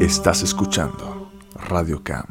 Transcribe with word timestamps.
Estás 0.00 0.42
escuchando 0.42 1.30
Radio 1.54 2.02
Cam. 2.02 2.24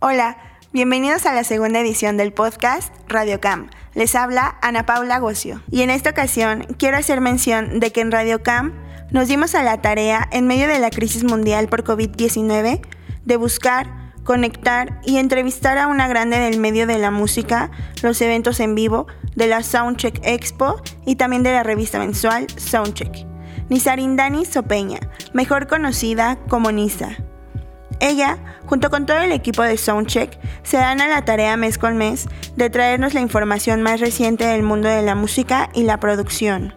Hola, 0.00 0.36
bienvenidos 0.72 1.24
a 1.26 1.32
la 1.32 1.44
segunda 1.44 1.80
edición 1.80 2.16
del 2.16 2.32
podcast 2.32 2.92
Radio 3.08 3.40
Cam. 3.40 3.70
Les 3.94 4.14
habla 4.14 4.58
Ana 4.62 4.84
Paula 4.84 5.18
Gocio. 5.18 5.62
Y 5.70 5.82
en 5.82 5.90
esta 5.90 6.10
ocasión 6.10 6.66
quiero 6.78 6.96
hacer 6.96 7.20
mención 7.20 7.80
de 7.80 7.92
que 7.92 8.00
en 8.00 8.12
Radio 8.12 8.42
Cam 8.42 8.74
nos 9.10 9.28
dimos 9.28 9.54
a 9.54 9.62
la 9.62 9.80
tarea, 9.80 10.28
en 10.32 10.46
medio 10.46 10.68
de 10.68 10.78
la 10.78 10.90
crisis 10.90 11.24
mundial 11.24 11.68
por 11.68 11.82
COVID-19, 11.82 12.80
de 13.24 13.36
buscar, 13.36 14.12
conectar 14.22 15.00
y 15.04 15.16
entrevistar 15.16 15.78
a 15.78 15.86
una 15.86 16.08
grande 16.08 16.38
del 16.38 16.60
medio 16.60 16.86
de 16.86 16.98
la 16.98 17.10
música, 17.10 17.70
los 18.02 18.20
eventos 18.20 18.60
en 18.60 18.74
vivo, 18.74 19.06
de 19.38 19.46
la 19.46 19.62
Soundcheck 19.62 20.20
Expo 20.24 20.82
y 21.06 21.14
también 21.14 21.44
de 21.44 21.52
la 21.52 21.62
revista 21.62 21.98
mensual 22.00 22.48
Soundcheck. 22.56 23.24
Nisarindani 23.68 24.44
Sopeña, 24.44 24.98
mejor 25.32 25.68
conocida 25.68 26.36
como 26.48 26.72
Nisa. 26.72 27.16
Ella, 28.00 28.38
junto 28.66 28.90
con 28.90 29.06
todo 29.06 29.18
el 29.18 29.32
equipo 29.32 29.62
de 29.62 29.76
Soundcheck, 29.76 30.38
se 30.62 30.76
dan 30.76 31.00
a 31.00 31.08
la 31.08 31.24
tarea 31.24 31.56
mes 31.56 31.78
con 31.78 31.96
mes 31.96 32.26
de 32.56 32.68
traernos 32.68 33.14
la 33.14 33.20
información 33.20 33.80
más 33.82 34.00
reciente 34.00 34.44
del 34.44 34.62
mundo 34.62 34.88
de 34.88 35.02
la 35.02 35.14
música 35.14 35.70
y 35.72 35.84
la 35.84 36.00
producción. 36.00 36.72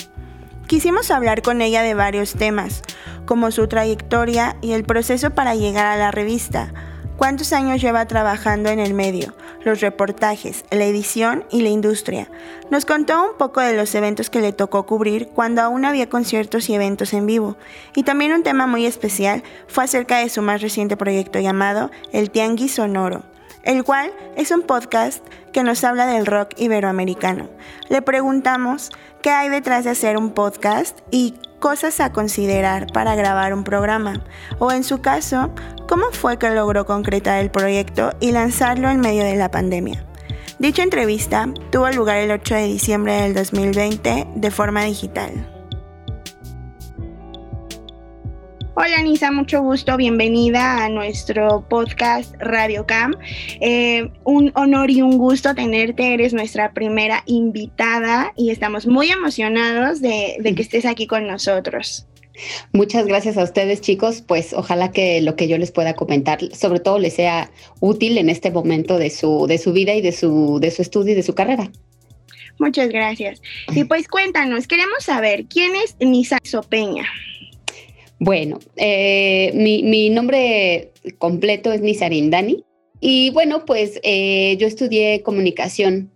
Quisimos 0.67 1.09
hablar 1.09 1.41
con 1.41 1.61
ella 1.61 1.81
de 1.81 1.95
varios 1.95 2.33
temas, 2.33 2.83
como 3.25 3.49
su 3.49 3.67
trayectoria 3.67 4.55
y 4.61 4.73
el 4.73 4.83
proceso 4.83 5.31
para 5.31 5.55
llegar 5.55 5.87
a 5.87 5.97
la 5.97 6.11
revista, 6.11 6.73
cuántos 7.21 7.53
años 7.53 7.79
lleva 7.79 8.07
trabajando 8.07 8.71
en 8.71 8.79
el 8.79 8.95
medio, 8.95 9.35
los 9.63 9.79
reportajes, 9.79 10.65
la 10.71 10.85
edición 10.85 11.45
y 11.51 11.61
la 11.61 11.69
industria. 11.69 12.27
Nos 12.71 12.83
contó 12.83 13.29
un 13.29 13.37
poco 13.37 13.61
de 13.61 13.75
los 13.75 13.93
eventos 13.93 14.31
que 14.31 14.41
le 14.41 14.53
tocó 14.53 14.87
cubrir 14.87 15.27
cuando 15.27 15.61
aún 15.61 15.85
había 15.85 16.09
conciertos 16.09 16.67
y 16.67 16.73
eventos 16.73 17.13
en 17.13 17.27
vivo. 17.27 17.57
Y 17.95 18.01
también 18.01 18.33
un 18.33 18.41
tema 18.41 18.65
muy 18.65 18.87
especial 18.87 19.43
fue 19.67 19.83
acerca 19.83 20.17
de 20.17 20.29
su 20.29 20.41
más 20.41 20.63
reciente 20.63 20.97
proyecto 20.97 21.39
llamado 21.39 21.91
El 22.11 22.31
Tianguis 22.31 22.73
Sonoro 22.73 23.21
el 23.63 23.83
cual 23.83 24.11
es 24.35 24.49
un 24.49 24.63
podcast 24.63 25.23
que 25.53 25.61
nos 25.61 25.83
habla 25.83 26.07
del 26.07 26.25
rock 26.25 26.55
iberoamericano. 26.57 27.47
Le 27.89 28.01
preguntamos 28.01 28.89
qué 29.21 29.29
hay 29.29 29.49
detrás 29.49 29.83
de 29.83 29.91
hacer 29.91 30.17
un 30.17 30.31
podcast 30.31 31.01
y 31.11 31.35
cosas 31.61 32.01
a 32.01 32.11
considerar 32.11 32.87
para 32.91 33.15
grabar 33.15 33.53
un 33.53 33.63
programa, 33.63 34.21
o 34.59 34.73
en 34.73 34.83
su 34.83 34.99
caso, 34.99 35.53
cómo 35.87 36.07
fue 36.11 36.37
que 36.37 36.49
logró 36.49 36.85
concretar 36.85 37.39
el 37.39 37.51
proyecto 37.51 38.11
y 38.19 38.33
lanzarlo 38.33 38.89
en 38.89 38.99
medio 38.99 39.23
de 39.23 39.37
la 39.37 39.49
pandemia. 39.49 40.03
Dicha 40.59 40.83
entrevista 40.83 41.47
tuvo 41.71 41.89
lugar 41.91 42.17
el 42.17 42.31
8 42.31 42.55
de 42.55 42.63
diciembre 42.63 43.13
del 43.13 43.33
2020 43.33 44.27
de 44.35 44.51
forma 44.51 44.83
digital. 44.83 45.60
Hola 48.73 49.01
Nisa, 49.01 49.33
mucho 49.33 49.61
gusto, 49.61 49.97
bienvenida 49.97 50.85
a 50.85 50.89
nuestro 50.89 51.67
podcast 51.67 52.33
Radio 52.39 52.85
Cam. 52.85 53.17
Eh, 53.59 54.09
un 54.23 54.53
honor 54.55 54.89
y 54.89 55.01
un 55.01 55.17
gusto 55.17 55.53
tenerte, 55.53 56.13
eres 56.13 56.33
nuestra 56.33 56.71
primera 56.71 57.21
invitada 57.25 58.31
y 58.37 58.49
estamos 58.49 58.87
muy 58.87 59.11
emocionados 59.11 59.99
de, 59.99 60.37
que 60.55 60.61
estés 60.61 60.85
aquí 60.85 61.05
con 61.05 61.27
nosotros. 61.27 62.07
Muchas 62.71 63.07
gracias 63.07 63.37
a 63.37 63.43
ustedes 63.43 63.81
chicos, 63.81 64.23
pues 64.25 64.53
ojalá 64.53 64.93
que 64.93 65.19
lo 65.19 65.35
que 65.35 65.49
yo 65.49 65.57
les 65.57 65.71
pueda 65.71 65.93
comentar 65.93 66.39
sobre 66.53 66.79
todo 66.79 66.97
les 66.97 67.15
sea 67.15 67.51
útil 67.81 68.17
en 68.17 68.29
este 68.29 68.51
momento 68.51 68.97
de 68.97 69.09
su, 69.09 69.47
de 69.47 69.57
su 69.57 69.73
vida 69.73 69.95
y 69.95 70.01
de 70.01 70.13
su, 70.13 70.59
de 70.61 70.71
su 70.71 70.81
estudio 70.81 71.11
y 71.11 71.15
de 71.15 71.23
su 71.23 71.35
carrera. 71.35 71.69
Muchas 72.57 72.87
gracias. 72.87 73.41
Y 73.75 73.83
pues 73.83 74.07
cuéntanos, 74.07 74.65
queremos 74.65 75.03
saber, 75.03 75.45
¿quién 75.49 75.75
es 75.75 75.97
Nisa 75.99 76.37
Sopeña? 76.43 77.05
Bueno, 78.23 78.59
eh, 78.75 79.51
mi, 79.55 80.11
nombre 80.11 80.91
completo 81.17 81.71
es 81.71 81.81
Nisarindani 81.81 82.63
y 82.99 83.31
bueno, 83.31 83.65
pues 83.65 83.99
eh, 84.03 84.57
yo 84.59 84.67
estudié 84.67 85.23
comunicación. 85.23 86.11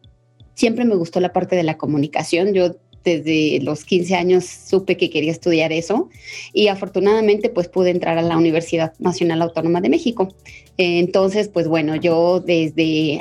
Siempre 0.54 0.86
me 0.86 0.94
gustó 0.94 1.20
la 1.20 1.34
parte 1.34 1.56
de 1.56 1.64
la 1.64 1.80
comunicación. 1.80 2.54
Yo 2.54 2.76
desde 3.04 3.60
los 3.64 3.86
15 3.86 4.14
años 4.14 4.46
supe 4.46 4.98
que 4.98 5.10
quería 5.10 5.32
estudiar 5.32 5.74
eso 5.74 6.10
y 6.54 6.68
afortunadamente 6.68 7.50
pues 7.50 7.70
pude 7.70 7.90
entrar 7.90 8.20
a 8.20 8.22
la 8.22 8.38
Universidad 8.38 8.94
Nacional 9.00 9.42
Autónoma 9.42 9.82
de 9.82 9.90
México. 9.90 10.32
entonces, 10.78 11.48
pues 11.48 11.68
bueno, 11.68 11.96
yo 11.96 12.40
desde 12.40 13.20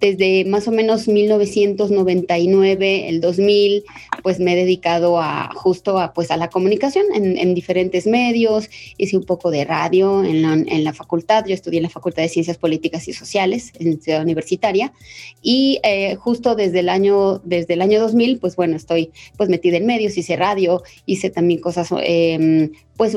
desde 0.00 0.44
más 0.44 0.68
o 0.68 0.70
menos 0.70 1.08
1999, 1.08 3.08
el 3.08 3.20
2000, 3.20 3.84
pues 4.22 4.38
me 4.38 4.52
he 4.52 4.56
dedicado 4.56 5.20
a 5.20 5.50
justo 5.54 5.98
a, 5.98 6.12
pues 6.12 6.30
a 6.30 6.36
la 6.36 6.50
comunicación 6.50 7.06
en, 7.14 7.54
diferentes 7.54 8.06
medios, 8.06 8.68
hice 8.96 9.16
un 9.16 9.24
poco 9.24 9.50
de 9.50 9.64
radio 9.64 10.22
en 10.22 10.42
la, 10.42 10.52
en 10.52 10.84
la, 10.84 10.92
facultad, 10.92 11.44
yo 11.46 11.54
estudié 11.54 11.78
en 11.78 11.84
la 11.84 11.90
Facultad 11.90 12.22
de 12.22 12.28
Ciencias 12.28 12.58
Políticas 12.58 13.08
y 13.08 13.12
Sociales 13.12 13.72
en 13.78 14.00
Ciudad 14.00 14.22
Universitaria. 14.22 14.92
Y 15.42 15.80
eh, 15.82 16.14
justo 16.16 16.54
desde 16.54 16.80
el 16.80 16.88
año, 16.88 17.40
desde 17.44 17.74
el 17.74 17.82
año 17.82 18.00
2000, 18.00 18.38
pues 18.38 18.54
bueno, 18.54 18.76
estoy 18.76 19.10
pues 19.36 19.48
metida 19.48 19.78
en 19.78 19.86
medios, 19.86 20.16
hice 20.16 20.36
radio, 20.36 20.82
hice 21.06 21.30
también 21.30 21.60
cosas 21.60 21.88
eh, 22.02 22.70
pues 22.96 23.16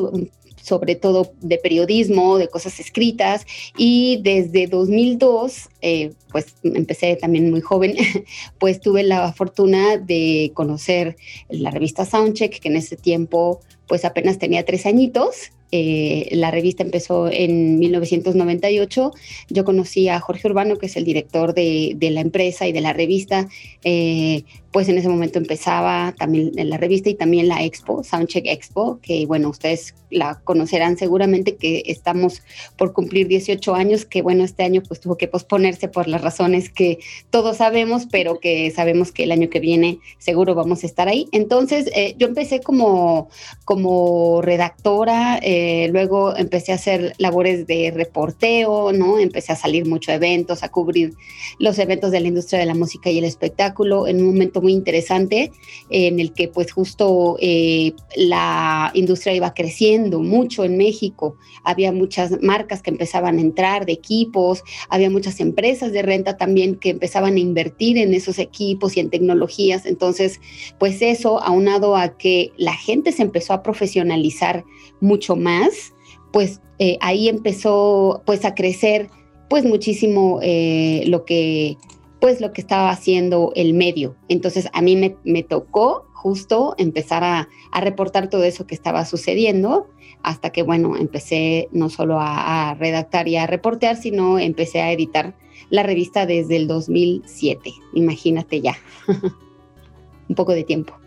sobre 0.62 0.96
todo 0.96 1.34
de 1.42 1.58
periodismo, 1.58 2.38
de 2.38 2.48
cosas 2.48 2.80
escritas, 2.80 3.46
y 3.78 4.20
desde 4.24 4.68
2002, 4.68 5.70
eh, 5.82 6.14
pues 6.32 6.56
empecé 6.64 7.16
también 7.16 7.50
muy 7.52 7.62
joven, 7.62 7.96
pues 8.60 8.80
tuve 8.80 9.04
la 9.04 9.34
fortuna 9.34 9.98
de 9.98 10.52
conocer 10.54 11.16
la 11.50 11.72
revista 11.72 12.06
Soundcheck, 12.06 12.60
que 12.60 12.68
en 12.68 12.78
ese 12.78 12.96
tiempo 12.96 13.62
pues 13.88 14.06
apenas 14.06 14.38
tenía 14.38 14.64
tres 14.64 14.86
añitos, 14.86 15.52
eh, 15.72 16.28
la 16.32 16.52
revista 16.52 16.84
empezó 16.84 17.30
en 17.32 17.80
1998. 17.80 19.12
Yo 19.50 19.66
conocí 19.66 20.10
a 20.10 20.20
Jorge 20.20 20.48
Urbano, 20.48 20.78
que 20.78 20.88
es 20.88 20.98
el 20.98 21.06
director 21.06 21.54
de, 21.54 21.98
la 22.00 22.22
empresa 22.22 22.68
y 22.68 22.74
de 22.74 22.82
la 22.82 22.94
revista. 22.94 23.48
Eh, 23.84 24.44
pues 24.72 24.88
en 24.88 24.98
ese 24.98 25.10
momento 25.10 25.38
empezaba 25.38 26.14
también 26.18 26.52
la 26.56 26.78
revista 26.78 27.10
y 27.10 27.16
también 27.16 27.48
la 27.48 27.64
expo, 27.64 28.04
Soundcheck 28.04 28.46
Expo, 28.48 29.00
que 29.02 29.26
bueno, 29.26 29.50
ustedes 29.50 29.94
la 30.10 30.40
conocerán 30.44 30.98
seguramente 30.98 31.56
que 31.56 31.84
estamos 31.88 32.42
por 32.78 32.94
cumplir 32.94 33.28
18 33.28 33.76
años, 33.76 34.06
que 34.06 34.22
bueno, 34.22 34.44
este 34.44 34.64
año 34.64 34.82
pues 34.88 35.00
tuvo 35.00 35.18
que 35.18 35.28
posponerse 35.28 35.88
por 35.88 36.08
las 36.08 36.22
razones 36.22 36.70
que 36.70 37.00
todos 37.30 37.58
sabemos, 37.58 38.08
pero 38.10 38.40
que 38.40 38.72
sabemos 38.72 39.12
que 39.12 39.24
el 39.24 39.32
año 39.32 39.50
que 39.50 39.60
viene 39.60 40.00
seguro 40.20 40.56
vamos 40.56 40.84
a 40.84 40.88
estar 40.88 41.08
ahí. 41.08 41.28
Entonces 41.32 41.90
eh, 41.94 42.16
yo 42.18 42.28
empecé 42.28 42.62
como, 42.62 43.30
como 43.66 44.42
redactora, 44.42 45.40
eh, 45.42 45.90
luego 45.92 46.36
empecé 46.36 46.72
a 46.72 46.76
hacer 46.76 47.14
labores 47.18 47.68
de 47.68 47.92
reporteo, 47.94 48.94
¿no? 48.94 49.20
Empecé 49.20 49.52
a 49.52 49.56
salir 49.56 49.86
mucho 49.86 50.12
eventos, 50.12 50.64
a 50.64 50.70
cubrir 50.70 51.14
los 51.60 51.78
eventos 51.80 52.12
de 52.12 52.22
la 52.22 52.28
industria 52.28 52.60
de 52.60 52.66
la 52.66 52.76
música 52.76 53.10
y 53.10 53.18
el 53.18 53.26
espectáculo 53.26 54.08
en 54.08 54.18
un 54.18 54.28
momento 54.28 54.61
muy 54.62 54.74
interesante 54.74 55.52
en 55.90 56.20
el 56.20 56.34
que 56.34 56.48
pues 56.48 56.72
justo 56.72 57.38
eh, 57.40 57.94
la 58.16 58.92
industria 58.94 59.34
iba 59.34 59.54
creciendo 59.54 60.20
mucho 60.20 60.64
en 60.64 60.78
México. 60.78 61.36
Había 61.64 61.92
muchas 61.92 62.42
marcas 62.42 62.82
que 62.82 62.92
empezaban 62.92 63.38
a 63.38 63.42
entrar 63.42 63.86
de 63.86 63.94
equipos, 63.94 64.64
había 64.90 65.10
muchas 65.10 65.40
empresas 65.40 65.92
de 65.92 66.02
renta 66.02 66.38
también 66.38 66.76
que 66.76 66.90
empezaban 66.90 67.36
a 67.36 67.40
invertir 67.40 67.98
en 67.98 68.14
esos 68.14 68.40
equipos 68.40 68.96
y 68.96 69.00
en 69.00 69.10
tecnologías. 69.10 69.86
Entonces, 69.86 70.40
pues 70.80 71.02
eso, 71.02 71.42
aunado 71.42 71.96
a 71.96 72.18
que 72.18 72.52
la 72.58 72.74
gente 72.74 73.12
se 73.12 73.24
empezó 73.24 73.54
a 73.54 73.64
profesionalizar 73.64 74.64
mucho 75.00 75.36
más, 75.36 75.94
pues 76.32 76.62
eh, 76.80 76.98
ahí 77.02 77.30
empezó 77.30 78.24
pues 78.26 78.46
a 78.46 78.56
crecer 78.56 79.10
pues 79.50 79.66
muchísimo 79.66 80.40
eh, 80.42 81.04
lo 81.08 81.26
que 81.26 81.78
pues 82.22 82.40
lo 82.40 82.54
que 82.54 82.62
estaba 82.62 82.92
haciendo 82.92 83.52
el 83.56 83.74
medio. 83.74 84.16
Entonces 84.30 84.70
a 84.74 84.82
mí 84.82 84.96
me, 85.24 85.44
tocó 85.44 86.06
justo 86.14 86.76
empezar 86.78 87.24
a, 87.24 87.50
reportar 87.82 88.30
todo 88.30 88.44
eso 88.44 88.68
que 88.68 88.76
estaba 88.76 89.04
sucediendo 89.06 89.90
hasta 90.22 90.52
que, 90.52 90.62
bueno, 90.62 90.96
empecé 90.96 91.68
no 91.72 91.90
solo 91.90 92.20
a, 92.20 92.76
redactar 92.76 93.28
y 93.28 93.38
a 93.38 93.48
reportear, 93.48 93.98
sino 93.98 94.38
empecé 94.38 94.82
a 94.82 94.92
editar 94.92 95.36
la 95.72 95.82
revista 95.82 96.28
desde 96.28 96.58
el 96.58 96.68
2007. 96.68 97.74
Imagínate 97.96 98.62
ya, 98.62 98.78
un 100.30 100.36
poco 100.36 100.54
de 100.54 100.64
tiempo 100.64 101.01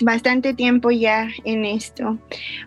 bastante 0.00 0.54
tiempo 0.54 0.90
ya 0.90 1.28
en 1.44 1.64
esto. 1.64 2.18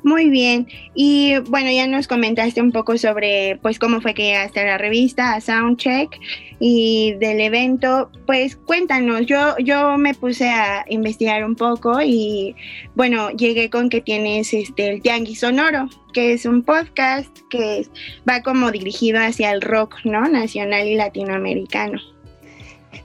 Muy 0.03 0.29
bien. 0.29 0.67
Y 0.95 1.37
bueno, 1.49 1.71
ya 1.71 1.87
nos 1.87 2.07
comentaste 2.07 2.61
un 2.61 2.71
poco 2.71 2.97
sobre 2.97 3.57
pues 3.61 3.79
cómo 3.79 4.01
fue 4.01 4.13
que 4.13 4.23
llegaste 4.23 4.61
a 4.61 4.65
la 4.65 4.77
revista, 4.77 5.33
a 5.33 5.41
Soundcheck 5.41 6.17
y 6.59 7.13
del 7.19 7.41
evento. 7.41 8.11
Pues 8.25 8.55
cuéntanos, 8.55 9.25
yo, 9.25 9.55
yo 9.59 9.97
me 9.97 10.13
puse 10.13 10.49
a 10.49 10.85
investigar 10.89 11.43
un 11.45 11.55
poco 11.55 12.01
y 12.01 12.55
bueno, 12.95 13.29
llegué 13.31 13.69
con 13.69 13.89
que 13.89 14.01
tienes 14.01 14.53
este 14.53 14.89
el 14.89 15.01
Tianguis 15.01 15.39
Sonoro, 15.39 15.89
que 16.13 16.33
es 16.33 16.45
un 16.45 16.63
podcast 16.63 17.29
que 17.49 17.85
va 18.27 18.41
como 18.41 18.71
dirigido 18.71 19.19
hacia 19.19 19.51
el 19.51 19.61
rock, 19.61 19.97
¿no? 20.03 20.27
Nacional 20.27 20.87
y 20.87 20.95
latinoamericano. 20.95 21.99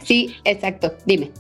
Sí, 0.03 0.35
exacto. 0.45 0.95
Dime. 1.07 1.31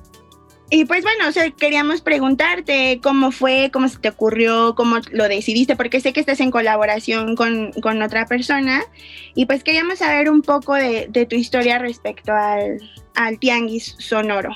Y 0.70 0.86
pues 0.86 1.02
bueno, 1.02 1.28
o 1.28 1.32
sea, 1.32 1.50
queríamos 1.50 2.00
preguntarte 2.00 2.98
cómo 3.02 3.30
fue, 3.30 3.70
cómo 3.72 3.88
se 3.88 3.98
te 3.98 4.08
ocurrió, 4.08 4.74
cómo 4.74 4.96
lo 5.12 5.28
decidiste, 5.28 5.76
porque 5.76 6.00
sé 6.00 6.12
que 6.12 6.20
estás 6.20 6.40
en 6.40 6.50
colaboración 6.50 7.36
con, 7.36 7.72
con 7.82 8.00
otra 8.02 8.26
persona. 8.26 8.82
Y 9.34 9.46
pues 9.46 9.62
queríamos 9.62 9.98
saber 9.98 10.30
un 10.30 10.42
poco 10.42 10.74
de, 10.74 11.08
tu 11.28 11.36
historia 11.36 11.78
respecto 11.78 12.32
al, 12.32 12.80
al 13.14 13.38
tianguis 13.38 13.94
sonoro. 13.98 14.50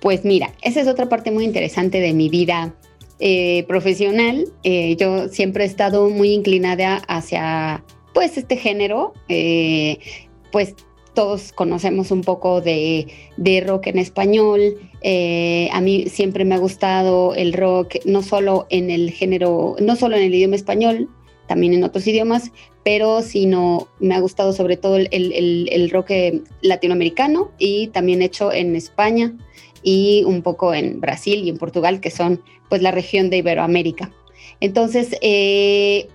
Pues 0.00 0.24
mira, 0.24 0.52
esa 0.62 0.80
es 0.80 0.88
otra 0.88 1.08
parte 1.08 1.30
muy 1.30 1.44
interesante 1.44 2.00
de 2.00 2.12
mi 2.12 2.28
vida 2.28 2.74
eh, 3.18 3.64
profesional. 3.66 4.46
Eh, 4.62 4.96
yo 4.96 5.28
siempre 5.28 5.64
he 5.64 5.66
estado 5.66 6.10
muy 6.10 6.32
inclinada 6.32 6.96
hacia 7.08 7.82
pues 8.14 8.36
este 8.36 8.56
género. 8.56 9.14
Eh, 9.28 9.98
pues 10.52 10.74
todos 11.16 11.50
conocemos 11.52 12.12
un 12.12 12.20
poco 12.20 12.60
de, 12.60 13.08
rock 13.66 13.88
en 13.88 13.98
español. 13.98 14.76
a 15.02 15.80
mí 15.80 16.04
siempre 16.08 16.44
me 16.44 16.54
ha 16.54 16.58
gustado 16.58 17.34
el 17.34 17.54
rock, 17.54 17.96
no 18.04 18.22
solo 18.22 18.66
en 18.70 18.90
el 18.90 19.10
género, 19.10 19.74
no 19.80 19.96
solo 19.96 20.16
en 20.16 20.22
el 20.22 20.34
idioma 20.34 20.54
español, 20.54 21.08
también 21.46 21.74
en 21.74 21.84
otros 21.84 22.06
idiomas, 22.06 22.52
pero 22.84 23.22
sino 23.22 23.88
me 23.98 24.14
ha 24.14 24.20
gustado 24.20 24.52
sobre 24.52 24.76
todo 24.76 24.96
el, 24.96 25.90
rock 25.90 26.10
latinoamericano 26.60 27.50
y 27.58 27.88
también 27.88 28.22
hecho 28.22 28.52
en 28.52 28.76
España 28.76 29.32
y 29.82 30.22
un 30.24 30.42
poco 30.42 30.74
en 30.74 31.00
Brasil 31.00 31.42
y 31.44 31.48
en 31.48 31.58
Portugal, 31.58 32.00
que 32.00 32.10
son 32.10 32.42
pues 32.68 32.82
la 32.82 32.90
región 32.90 33.30
de 33.30 33.38
Iberoamérica. 33.38 34.12
Entonces, 34.60 35.16
eh, 35.20 36.08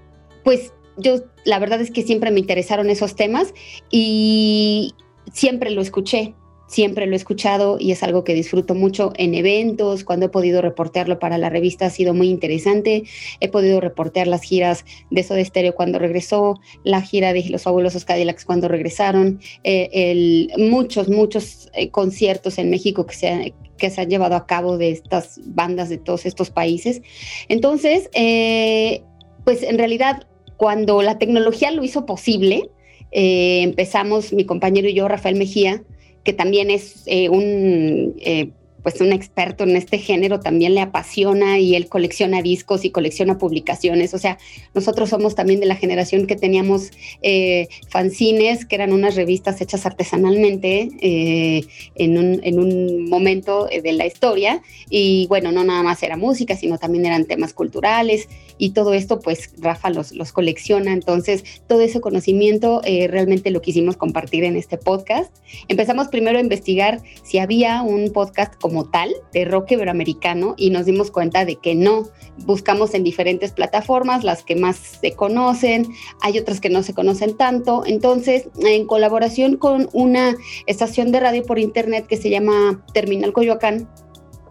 pues 0.43 0.73
yo 0.97 1.21
la 1.45 1.59
verdad 1.59 1.81
es 1.81 1.91
que 1.91 2.03
siempre 2.03 2.31
me 2.31 2.39
interesaron 2.39 2.89
esos 2.89 3.15
temas 3.15 3.53
y 3.89 4.93
siempre 5.31 5.71
lo 5.71 5.81
escuché 5.81 6.35
siempre 6.71 7.05
lo 7.05 7.13
he 7.13 7.17
escuchado 7.17 7.75
y 7.79 7.91
es 7.91 8.01
algo 8.01 8.23
que 8.23 8.33
disfruto 8.33 8.75
mucho 8.75 9.11
en 9.17 9.35
eventos, 9.35 10.05
cuando 10.05 10.27
he 10.27 10.29
podido 10.29 10.61
reportearlo 10.61 11.19
para 11.19 11.37
la 11.37 11.49
revista 11.49 11.87
ha 11.87 11.89
sido 11.89 12.13
muy 12.13 12.29
interesante, 12.29 13.03
he 13.41 13.49
podido 13.49 13.81
reportear 13.81 14.27
las 14.27 14.41
giras 14.41 14.85
de 15.09 15.21
Soda 15.21 15.43
Stereo 15.43 15.75
cuando 15.75 15.99
regresó, 15.99 16.61
la 16.85 17.01
gira 17.01 17.33
de 17.33 17.43
los 17.49 17.63
fabulosos 17.63 18.05
Cadillacs 18.05 18.45
cuando 18.45 18.69
regresaron, 18.69 19.41
eh, 19.65 20.47
muchos, 20.57 21.09
muchos 21.09 21.69
eh, 21.73 21.89
conciertos 21.89 22.57
en 22.57 22.69
México 22.69 23.05
que 23.05 23.15
se, 23.15 23.53
que 23.77 23.89
se 23.89 23.99
han 23.99 24.09
llevado 24.09 24.35
a 24.35 24.47
cabo 24.47 24.77
de 24.77 24.91
estas 24.91 25.41
bandas 25.43 25.89
de 25.89 25.97
todos 25.97 26.25
estos 26.25 26.51
países. 26.51 27.01
Entonces, 27.49 28.09
eh, 28.13 29.03
pues 29.43 29.61
en 29.63 29.77
realidad 29.77 30.25
cuando 30.61 31.01
la 31.01 31.17
tecnología 31.17 31.71
lo 31.71 31.83
hizo 31.83 32.05
posible, 32.05 32.69
empezamos 33.09 34.31
mi 34.31 34.45
compañero 34.45 34.87
y 34.87 34.93
yo, 34.93 35.07
Rafael 35.07 35.35
Mejía, 35.35 35.81
que 36.23 36.33
también 36.33 36.69
es 36.69 37.01
eh, 37.07 37.29
un 37.29 38.13
eh, 38.19 38.51
pues 38.83 38.99
un 39.01 39.13
experto 39.13 39.63
en 39.63 39.75
este 39.75 39.97
género, 39.97 40.39
también 40.39 40.75
le 40.75 40.81
apasiona 40.81 41.59
y 41.59 41.75
él 41.75 41.87
colecciona 41.87 42.41
discos 42.41 42.85
y 42.85 42.89
colecciona 42.89 43.37
publicaciones. 43.37 44.13
O 44.13 44.17
sea, 44.17 44.37
nosotros 44.73 45.09
somos 45.09 45.35
también 45.35 45.59
de 45.59 45.65
la 45.65 45.75
generación 45.75 46.27
que 46.27 46.35
teníamos 46.35 46.91
eh, 47.21 47.67
fanzines, 47.89 48.65
que 48.65 48.75
eran 48.75 48.93
unas 48.93 49.15
revistas 49.15 49.61
hechas 49.61 49.85
artesanalmente 49.85 50.89
eh, 51.01 51.65
en, 51.95 52.17
un, 52.17 52.39
en, 52.43 52.59
un, 52.59 53.09
momento 53.09 53.69
eh, 53.69 53.81
de 53.81 53.93
la 53.93 54.05
historia. 54.05 54.61
Y 54.89 55.27
bueno, 55.27 55.51
no 55.51 55.63
nada 55.63 55.83
más 55.83 56.01
era 56.03 56.17
música, 56.17 56.55
sino 56.55 56.77
también 56.77 57.05
eran 57.05 57.25
temas 57.25 57.53
culturales 57.53 58.27
y 58.57 58.71
todo 58.71 58.93
esto, 58.93 59.19
pues 59.19 59.51
Rafa 59.59 59.89
los, 59.89 60.11
los 60.11 60.31
colecciona. 60.31 60.93
Entonces, 60.93 61.43
todo 61.67 61.81
ese 61.81 62.01
conocimiento 62.01 62.81
realmente 62.83 63.51
lo 63.51 63.61
quisimos 63.61 63.97
compartir 63.97 64.43
en 64.43 64.55
este 64.55 64.77
podcast. 64.77 65.33
Empezamos 65.67 66.07
primero 66.07 66.37
a 66.37 66.41
investigar 66.41 67.01
si 67.23 67.39
había 67.39 67.81
un 67.81 68.11
podcast 68.11 68.53
como 68.71 68.85
tal 68.85 69.13
de 69.33 69.43
rock 69.43 69.71
iberoamericano 69.71 70.53
y 70.55 70.69
nos 70.69 70.85
dimos 70.85 71.11
cuenta 71.11 71.43
de 71.43 71.57
que 71.57 71.75
no. 71.75 72.07
Buscamos 72.45 72.93
en 72.93 73.03
diferentes 73.03 73.51
plataformas, 73.51 74.23
las 74.23 74.43
que 74.43 74.55
más 74.55 74.77
se 74.77 75.11
conocen, 75.11 75.91
hay 76.21 76.39
otras 76.39 76.61
que 76.61 76.69
no 76.69 76.81
se 76.81 76.93
conocen 76.93 77.35
tanto. 77.35 77.83
Entonces, 77.85 78.47
en 78.61 78.87
colaboración 78.87 79.57
con 79.57 79.89
una 79.91 80.37
estación 80.67 81.11
de 81.11 81.19
radio 81.19 81.43
por 81.43 81.59
internet 81.59 82.07
que 82.07 82.15
se 82.15 82.29
llama 82.29 82.81
Terminal 82.93 83.33
Coyoacán, 83.33 83.89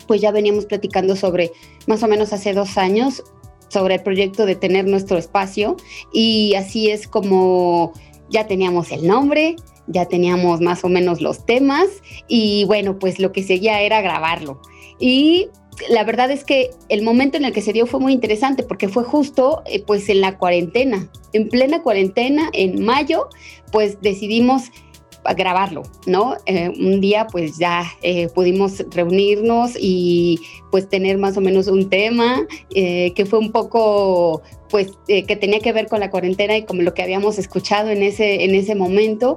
pues 0.07 0.21
ya 0.21 0.33
veníamos 0.33 0.67
platicando 0.67 1.17
sobre 1.17 1.51
más 1.87 2.03
o 2.03 2.07
menos 2.07 2.35
hace 2.35 2.53
dos 2.53 2.77
años 2.77 3.25
sobre 3.69 3.95
el 3.95 4.03
proyecto 4.03 4.45
de 4.45 4.55
tener 4.55 4.85
nuestro 4.85 5.17
espacio 5.17 5.79
y 6.13 6.55
así 6.57 6.91
es 6.91 7.09
como 7.09 7.95
ya 8.29 8.47
teníamos 8.47 8.93
el 8.93 9.07
nombre, 9.07 9.57
ya 9.91 10.07
teníamos 10.07 10.61
más 10.61 10.85
o 10.85 10.89
menos 10.89 11.21
los 11.21 11.45
temas 11.45 11.89
y 12.29 12.65
bueno, 12.65 12.99
pues 12.99 13.19
lo 13.19 13.33
que 13.33 13.43
seguía 13.43 13.81
era 13.81 14.01
grabarlo. 14.01 14.61
Y 14.99 15.49
la 15.89 16.05
verdad 16.05 16.31
es 16.31 16.45
que 16.45 16.71
el 16.89 17.03
momento 17.03 17.37
en 17.37 17.45
el 17.45 17.53
que 17.53 17.63
se 17.63 17.73
dio 17.73 17.87
fue 17.87 18.01
muy 18.01 18.13
interesante 18.13 18.63
porque 18.63 18.89
fue 18.89 19.05
justo 19.05 19.63
eh, 19.67 19.83
pues 19.83 20.09
en 20.09 20.21
la 20.21 20.37
cuarentena, 20.37 21.09
en 21.33 21.49
plena 21.49 21.83
cuarentena, 21.83 22.51
en 22.53 22.85
mayo, 22.85 23.29
pues 23.73 24.01
decidimos 24.01 24.65
grabarlo, 25.37 25.83
¿no? 26.07 26.37
Eh, 26.47 26.71
un 26.71 27.01
día 27.01 27.27
pues 27.27 27.59
ya 27.59 27.85
eh, 28.03 28.29
pudimos 28.29 28.83
reunirnos 28.91 29.73
y 29.79 30.41
pues 30.71 30.89
tener 30.89 31.19
más 31.19 31.37
o 31.37 31.43
menos 31.43 31.67
un 31.67 31.91
tema 31.91 32.47
que 32.71 33.27
fue 33.29 33.39
un 33.39 33.53
poco 33.53 34.41
pues 34.71 34.93
que 35.07 35.37
tenía 35.37 35.59
que 35.59 35.73
ver 35.73 35.89
con 35.89 36.01
la 36.01 36.11
cuarentena 36.11 36.57
y 36.57 36.65
como 36.65 36.83
lo 36.83 36.95
que 36.95 37.03
habíamos 37.03 37.39
escuchado 37.39 37.91
en 37.91 38.03
ese, 38.03 38.45
en 38.45 38.55
ese 38.55 38.75
momento 38.75 39.37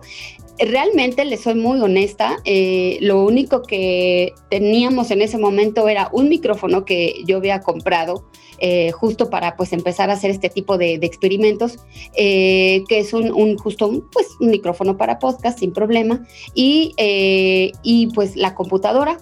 realmente 0.59 1.25
le 1.25 1.37
soy 1.37 1.55
muy 1.55 1.79
honesta, 1.79 2.37
eh, 2.45 2.97
lo 3.01 3.23
único 3.23 3.63
que 3.63 4.33
teníamos 4.49 5.11
en 5.11 5.21
ese 5.21 5.37
momento 5.37 5.87
era 5.87 6.09
un 6.11 6.29
micrófono 6.29 6.85
que 6.85 7.23
yo 7.25 7.37
había 7.37 7.61
comprado 7.61 8.25
eh, 8.59 8.91
justo 8.91 9.29
para 9.29 9.55
pues 9.55 9.73
empezar 9.73 10.09
a 10.09 10.13
hacer 10.13 10.31
este 10.31 10.49
tipo 10.49 10.77
de, 10.77 10.93
experimentos, 10.95 11.79
eh, 12.15 12.83
que 12.87 12.99
es 12.99 13.13
un, 13.13 13.57
justo 13.57 14.05
pues, 14.11 14.27
un 14.39 14.51
micrófono 14.51 14.97
para 14.97 15.19
podcast 15.19 15.59
sin 15.59 15.73
problema 15.73 16.25
y, 16.53 16.93
y 17.83 18.07
pues 18.13 18.35
la 18.35 18.55
computadora 18.55 19.17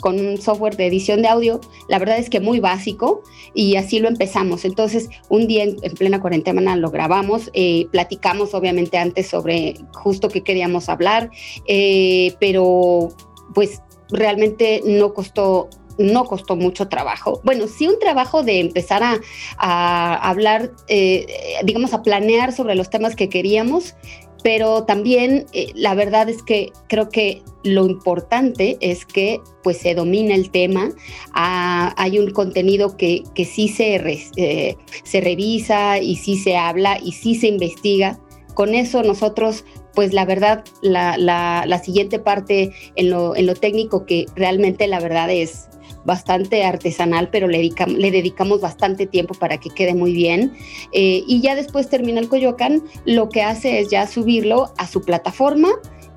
con 0.00 0.18
un 0.18 0.40
software 0.40 0.76
de 0.76 0.86
edición 0.86 1.22
de 1.22 1.28
audio, 1.28 1.60
la 1.88 1.98
verdad 1.98 2.18
es 2.18 2.30
que 2.30 2.40
muy 2.40 2.60
básico 2.60 3.22
y 3.54 3.76
así 3.76 3.98
lo 3.98 4.08
empezamos. 4.08 4.64
Entonces, 4.64 5.08
un 5.28 5.46
día 5.46 5.64
en, 5.64 5.76
plena 5.96 6.20
cuarentena 6.20 6.76
lo 6.76 6.90
grabamos, 6.90 7.50
eh, 7.54 7.86
platicamos 7.90 8.54
obviamente 8.54 8.98
antes 8.98 9.28
sobre 9.28 9.74
justo 9.92 10.28
qué 10.28 10.42
queríamos 10.42 10.88
hablar, 10.88 11.30
eh, 11.66 12.34
pero 12.40 13.08
pues 13.54 13.82
realmente 14.10 14.82
no 14.84 15.14
costó 15.14 15.68
no 15.98 16.24
costó 16.24 16.56
mucho 16.56 16.88
trabajo. 16.88 17.42
Bueno, 17.44 17.66
sí 17.66 17.86
un 17.86 17.98
trabajo 17.98 18.42
de 18.42 18.60
empezar 18.60 19.02
a, 19.58 20.28
hablar, 20.28 20.72
eh, 20.88 21.26
digamos, 21.62 21.92
a 21.92 22.02
planear 22.02 22.52
sobre 22.54 22.74
los 22.74 22.88
temas 22.88 23.14
que 23.14 23.28
queríamos, 23.28 23.94
pero 24.42 24.84
también 24.84 25.46
eh, 25.52 25.72
la 25.74 25.94
verdad 25.94 26.28
es 26.28 26.42
que 26.42 26.72
creo 26.88 27.08
que 27.08 27.42
lo 27.62 27.86
importante 27.86 28.78
es 28.80 29.04
que 29.04 29.40
pues 29.62 29.78
se 29.78 29.94
domina 29.94 30.34
el 30.34 30.50
tema, 30.50 30.90
ah, 31.32 31.94
hay 31.96 32.18
un 32.18 32.30
contenido 32.30 32.96
que, 32.96 33.22
que 33.34 33.44
sí 33.44 33.68
se, 33.68 33.96
eh, 34.36 34.76
se 35.02 35.20
revisa 35.20 35.98
y 35.98 36.16
sí 36.16 36.38
se 36.38 36.56
habla 36.56 36.98
y 37.02 37.12
sí 37.12 37.34
se 37.34 37.48
investiga. 37.48 38.18
Con 38.54 38.74
eso 38.74 39.02
nosotros 39.02 39.64
pues 39.94 40.12
la 40.12 40.24
verdad, 40.24 40.64
la, 40.82 41.16
la, 41.18 41.64
la 41.66 41.78
siguiente 41.78 42.18
parte 42.18 42.72
en 42.96 43.10
lo, 43.10 43.34
en 43.36 43.46
lo 43.46 43.54
técnico 43.54 44.06
que 44.06 44.26
realmente 44.36 44.86
la 44.86 45.00
verdad 45.00 45.30
es 45.30 45.68
bastante 46.10 46.64
artesanal, 46.64 47.28
pero 47.30 47.46
le, 47.46 47.58
dedicamos, 47.58 48.60
bastante 48.60 49.06
tiempo 49.06 49.34
para 49.34 49.58
que 49.58 49.70
quede 49.70 49.94
muy 49.94 50.12
bien. 50.12 50.52
Eh, 50.92 51.22
y 51.24 51.40
ya 51.40 51.54
después 51.54 51.88
termina 51.88 52.18
el 52.18 52.28
Coyoacán, 52.28 52.82
lo 53.04 53.28
que 53.28 53.42
hace 53.42 53.78
es 53.78 53.90
ya 53.90 54.08
subirlo 54.08 54.72
a 54.76 54.88
su 54.88 55.02
plataforma 55.02 55.68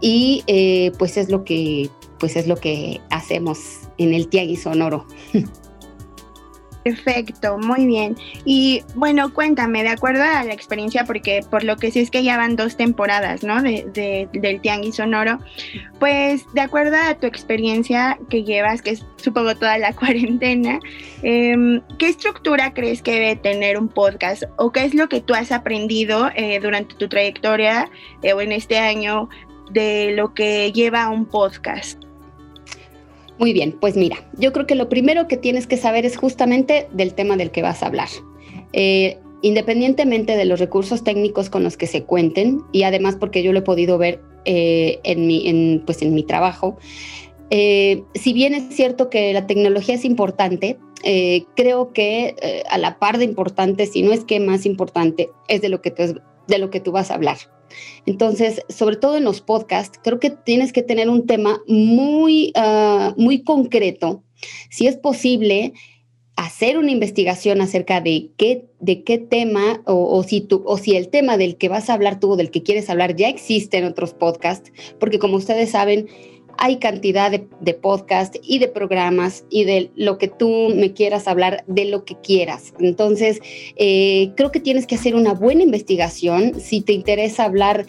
y 0.01 0.43
eh, 0.47 0.91
pues 0.97 1.17
es 1.17 1.29
lo 1.29 1.43
que 1.43 1.91
pues 2.19 2.35
es 2.37 2.47
lo 2.47 2.55
que 2.55 3.01
hacemos 3.11 3.59
en 3.99 4.15
el 4.15 4.29
Tiagui 4.29 4.55
Sonoro. 4.55 5.05
Perfecto, 6.83 7.57
muy 7.57 7.85
bien. 7.85 8.17
Y 8.43 8.83
bueno, 8.95 9.33
cuéntame, 9.33 9.83
de 9.83 9.89
acuerdo 9.89 10.23
a 10.23 10.43
la 10.43 10.53
experiencia, 10.53 11.05
porque 11.05 11.41
por 11.49 11.63
lo 11.63 11.77
que 11.77 11.91
sí 11.91 12.01
es 12.01 12.11
que 12.11 12.23
ya 12.23 12.35
van 12.35 12.57
dos 12.57 12.75
temporadas, 12.75 13.41
¿no? 13.41 13.61
De, 13.61 14.27
del 14.33 14.59
Tianguis 14.59 14.95
Sonoro, 14.95 15.39
pues 15.99 16.45
de 16.53 16.59
acuerdo 16.59 16.97
a 16.97 17.13
tu 17.15 17.25
experiencia 17.25 18.19
que 18.29 18.43
llevas, 18.43 18.81
que 18.81 18.91
es 18.91 19.05
supongo 19.15 19.55
toda 19.55 19.77
la 19.77 19.93
cuarentena, 19.95 20.79
em, 21.21 21.81
¿qué 21.97 22.09
estructura 22.09 22.73
crees 22.73 23.01
que 23.01 23.13
debe 23.13 23.35
tener 23.37 23.77
un 23.77 23.87
podcast? 23.87 24.43
¿O 24.57 24.71
qué 24.73 24.83
es 24.83 24.93
lo 24.93 25.07
que 25.07 25.21
tú 25.21 25.33
has 25.33 25.53
aprendido 25.53 26.29
eh, 26.35 26.59
durante 26.61 26.95
tu 26.95 27.07
trayectoria 27.07 27.89
eh, 28.23 28.33
o 28.33 28.41
en 28.41 28.51
este 28.51 28.77
año 28.77 29.29
de 29.71 30.13
lo 30.17 30.33
que 30.33 30.73
lleva 30.73 31.09
un 31.09 31.25
podcast? 31.25 32.03
Muy 33.39 33.53
bien, 33.53 33.75
pues 33.79 33.95
mira, 33.95 34.17
yo 34.37 34.53
creo 34.53 34.67
que 34.67 34.75
lo 34.75 34.89
primero 34.89 35.27
que 35.27 35.37
tienes 35.37 35.65
que 35.65 35.77
saber 35.77 36.05
es 36.05 36.17
justamente 36.17 36.87
del 36.93 37.13
tema 37.13 37.35
del 37.35 37.51
que 37.51 37.61
vas 37.61 37.81
a 37.81 37.87
hablar. 37.87 38.09
Eh, 38.73 39.17
independientemente 39.41 40.37
de 40.37 40.45
los 40.45 40.59
recursos 40.59 41.03
técnicos 41.03 41.49
con 41.49 41.63
los 41.63 41.75
que 41.75 41.87
se 41.87 42.03
cuenten, 42.03 42.61
y 42.71 42.83
además 42.83 43.17
porque 43.19 43.43
yo 43.43 43.51
lo 43.51 43.59
he 43.59 43.63
podido 43.63 43.97
ver 43.97 44.21
eh, 44.45 44.99
en, 45.03 45.27
mi, 45.27 45.81
pues 45.85 46.01
en 46.01 46.13
mi 46.13 46.23
trabajo, 46.23 46.77
eh, 47.49 48.03
si 48.13 48.33
bien 48.33 48.53
es 48.53 48.75
cierto 48.75 49.09
que 49.09 49.33
la 49.33 49.47
tecnología 49.47 49.95
es 49.95 50.05
importante, 50.05 50.77
creo 51.55 51.91
que 51.91 52.63
a 52.69 52.77
la 52.77 52.97
par 52.97 53.17
de 53.17 53.25
importante, 53.25 53.87
si 53.87 54.03
no 54.03 54.13
es 54.13 54.23
que 54.23 54.39
más 54.39 54.65
importante, 54.65 55.29
es 55.49 55.59
de 55.59 55.67
lo 55.67 55.81
que, 55.81 55.91
de 55.91 56.57
lo 56.57 56.69
que 56.69 56.79
tú 56.79 56.93
vas 56.93 57.11
a 57.11 57.15
hablar. 57.15 57.37
Entonces, 58.05 58.61
sobre 58.69 58.95
todo 58.95 59.17
en 59.17 59.23
los 59.23 59.41
podcasts, 59.41 59.99
creo 60.03 60.19
que 60.19 60.29
tienes 60.29 60.73
que 60.73 60.83
tener 60.83 61.09
un 61.09 61.25
tema 61.25 61.61
muy, 61.67 62.51
ah, 62.55 63.13
muy 63.17 63.43
concreto. 63.43 64.23
Si 64.69 64.87
es 64.87 64.97
posible, 64.97 65.73
hacer 66.35 66.77
una 66.77 66.91
investigación 66.91 67.61
acerca 67.61 68.01
de 68.01 68.31
qué, 68.37 68.65
de 68.79 69.03
qué 69.03 69.17
tema 69.17 69.81
o, 69.85 70.23
si 70.23 70.41
tú, 70.41 70.63
o 70.65 70.77
si 70.77 70.95
el 70.95 71.09
tema 71.09 71.37
del 71.37 71.57
que 71.57 71.69
vas 71.69 71.89
a 71.89 71.93
hablar 71.93 72.19
tú 72.19 72.31
o 72.31 72.35
del 72.35 72.49
que 72.49 72.63
quieres 72.63 72.89
hablar 72.89 73.15
ya 73.15 73.29
existe 73.29 73.77
en 73.77 73.85
otros 73.85 74.13
podcasts, 74.13 74.71
porque 74.99 75.19
como 75.19 75.37
ustedes 75.37 75.71
saben, 75.71 76.07
hay 76.57 76.77
cantidad 76.77 77.31
de, 77.31 77.47
de 77.61 77.73
podcasts 77.73 78.39
y 78.43 78.59
de 78.59 78.67
programas 78.67 79.45
y 79.49 79.63
de 79.63 79.91
lo 79.95 80.17
que 80.17 80.27
tú 80.27 80.69
me 80.75 80.93
quieras 80.93 81.27
hablar, 81.27 81.63
de 81.67 81.85
lo 81.85 82.05
que 82.05 82.15
quieras. 82.15 82.73
Entonces, 82.79 83.39
eh, 83.75 84.31
creo 84.35 84.51
que 84.51 84.59
tienes 84.59 84.87
que 84.87 84.95
hacer 84.95 85.15
una 85.15 85.33
buena 85.33 85.63
investigación. 85.63 86.59
Si 86.59 86.81
te 86.81 86.93
interesa 86.93 87.45
hablar 87.45 87.85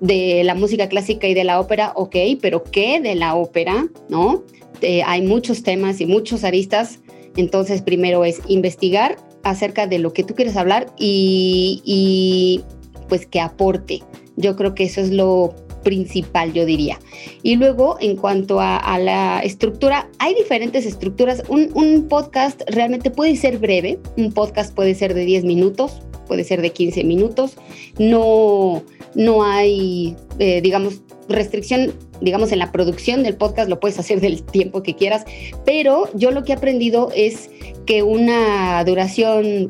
de 0.00 0.44
la 0.44 0.54
música 0.54 0.88
clásica 0.88 1.26
y 1.26 1.34
de 1.34 1.44
la 1.44 1.60
ópera, 1.60 1.92
ok, 1.94 2.16
pero 2.40 2.64
¿qué 2.64 3.00
de 3.00 3.14
la 3.14 3.34
ópera? 3.34 3.88
¿No? 4.08 4.42
Eh, 4.82 5.02
hay 5.04 5.22
muchos 5.22 5.62
temas 5.62 6.00
y 6.00 6.06
muchos 6.06 6.44
aristas. 6.44 7.00
Entonces, 7.36 7.82
primero 7.82 8.24
es 8.24 8.40
investigar 8.48 9.16
acerca 9.42 9.86
de 9.86 9.98
lo 9.98 10.12
que 10.12 10.24
tú 10.24 10.34
quieres 10.34 10.56
hablar 10.56 10.86
y, 10.98 11.82
y 11.84 12.62
pues 13.08 13.26
que 13.26 13.40
aporte. 13.40 14.02
Yo 14.36 14.56
creo 14.56 14.74
que 14.74 14.84
eso 14.84 15.00
es 15.00 15.10
lo 15.10 15.54
principal, 15.86 16.52
yo 16.52 16.66
diría. 16.66 16.98
Y 17.44 17.54
luego, 17.54 17.96
en 18.00 18.16
cuanto 18.16 18.58
a, 18.60 18.98
la 18.98 19.38
estructura, 19.38 20.10
hay 20.18 20.34
diferentes 20.34 20.84
estructuras. 20.84 21.44
Un, 21.48 22.08
podcast 22.08 22.60
realmente 22.66 23.12
puede 23.12 23.36
ser 23.36 23.58
breve, 23.58 24.00
un 24.16 24.32
podcast 24.32 24.74
puede 24.74 24.96
ser 24.96 25.14
de 25.14 25.24
10 25.24 25.44
minutos, 25.44 26.02
puede 26.26 26.42
ser 26.42 26.60
de 26.60 26.70
15 26.70 27.04
minutos. 27.04 27.56
No, 28.00 28.82
no 29.14 29.44
hay, 29.44 30.16
eh, 30.40 30.60
digamos, 30.60 31.02
restricción, 31.28 31.92
digamos, 32.20 32.50
en 32.50 32.58
la 32.58 32.72
producción 32.72 33.22
del 33.22 33.36
podcast, 33.36 33.68
lo 33.68 33.78
puedes 33.78 34.00
hacer 34.00 34.20
del 34.26 34.42
tiempo 34.42 34.82
que 34.82 34.96
quieras, 34.96 35.24
pero 35.64 36.08
yo 36.14 36.32
lo 36.32 36.42
que 36.42 36.50
he 36.50 36.56
aprendido 36.56 37.12
es 37.14 37.48
que 37.86 38.02
una 38.02 38.82
duración 38.82 39.68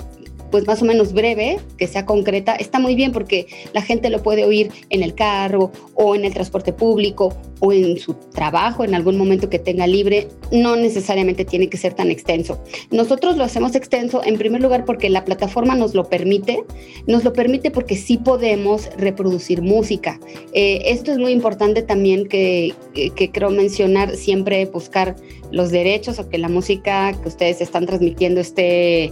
pues 0.50 0.66
más 0.66 0.82
o 0.82 0.84
menos 0.84 1.12
breve, 1.12 1.58
que 1.76 1.86
sea 1.86 2.06
concreta, 2.06 2.54
está 2.54 2.78
muy 2.78 2.94
bien 2.94 3.12
porque 3.12 3.46
la 3.72 3.82
gente 3.82 4.10
lo 4.10 4.22
puede 4.22 4.44
oír 4.44 4.70
en 4.90 5.02
el 5.02 5.14
carro 5.14 5.72
o 5.94 6.14
en 6.14 6.24
el 6.24 6.32
transporte 6.32 6.72
público 6.72 7.34
o 7.60 7.72
en 7.72 7.98
su 7.98 8.14
trabajo 8.14 8.84
en 8.84 8.94
algún 8.94 9.16
momento 9.16 9.48
que 9.48 9.58
tenga 9.58 9.86
libre, 9.86 10.28
no 10.52 10.76
necesariamente 10.76 11.44
tiene 11.44 11.68
que 11.68 11.76
ser 11.76 11.94
tan 11.94 12.10
extenso. 12.10 12.62
Nosotros 12.90 13.36
lo 13.36 13.44
hacemos 13.44 13.74
extenso 13.74 14.22
en 14.24 14.36
primer 14.38 14.62
lugar 14.62 14.84
porque 14.84 15.08
la 15.08 15.24
plataforma 15.24 15.74
nos 15.74 15.94
lo 15.94 16.04
permite, 16.04 16.64
nos 17.06 17.24
lo 17.24 17.32
permite 17.32 17.70
porque 17.70 17.96
sí 17.96 18.18
podemos 18.18 18.90
reproducir 18.96 19.62
música. 19.62 20.20
Eh, 20.52 20.82
esto 20.86 21.12
es 21.12 21.18
muy 21.18 21.32
importante 21.32 21.82
también 21.82 22.26
que, 22.28 22.74
que 22.94 23.30
creo 23.30 23.50
mencionar, 23.50 24.16
siempre 24.16 24.66
buscar 24.66 25.16
los 25.56 25.70
derechos 25.70 26.18
o 26.18 26.28
que 26.28 26.36
la 26.36 26.48
música 26.48 27.12
que 27.20 27.28
ustedes 27.28 27.62
están 27.62 27.86
transmitiendo 27.86 28.40
esté, 28.40 29.10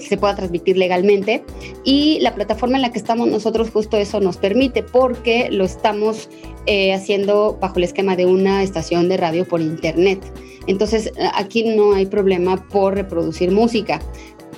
se 0.00 0.16
pueda 0.16 0.36
transmitir 0.36 0.78
legalmente. 0.78 1.44
Y 1.82 2.20
la 2.20 2.34
plataforma 2.34 2.76
en 2.76 2.82
la 2.82 2.92
que 2.92 2.98
estamos 2.98 3.28
nosotros 3.28 3.70
justo 3.70 3.96
eso 3.96 4.20
nos 4.20 4.36
permite 4.36 4.84
porque 4.84 5.48
lo 5.50 5.64
estamos 5.64 6.30
eh, 6.66 6.94
haciendo 6.94 7.58
bajo 7.60 7.78
el 7.78 7.84
esquema 7.84 8.14
de 8.14 8.24
una 8.24 8.62
estación 8.62 9.08
de 9.08 9.16
radio 9.16 9.46
por 9.46 9.60
internet. 9.60 10.20
Entonces 10.66 11.12
aquí 11.34 11.64
no 11.64 11.92
hay 11.92 12.06
problema 12.06 12.56
por 12.68 12.94
reproducir 12.94 13.50
música 13.50 14.00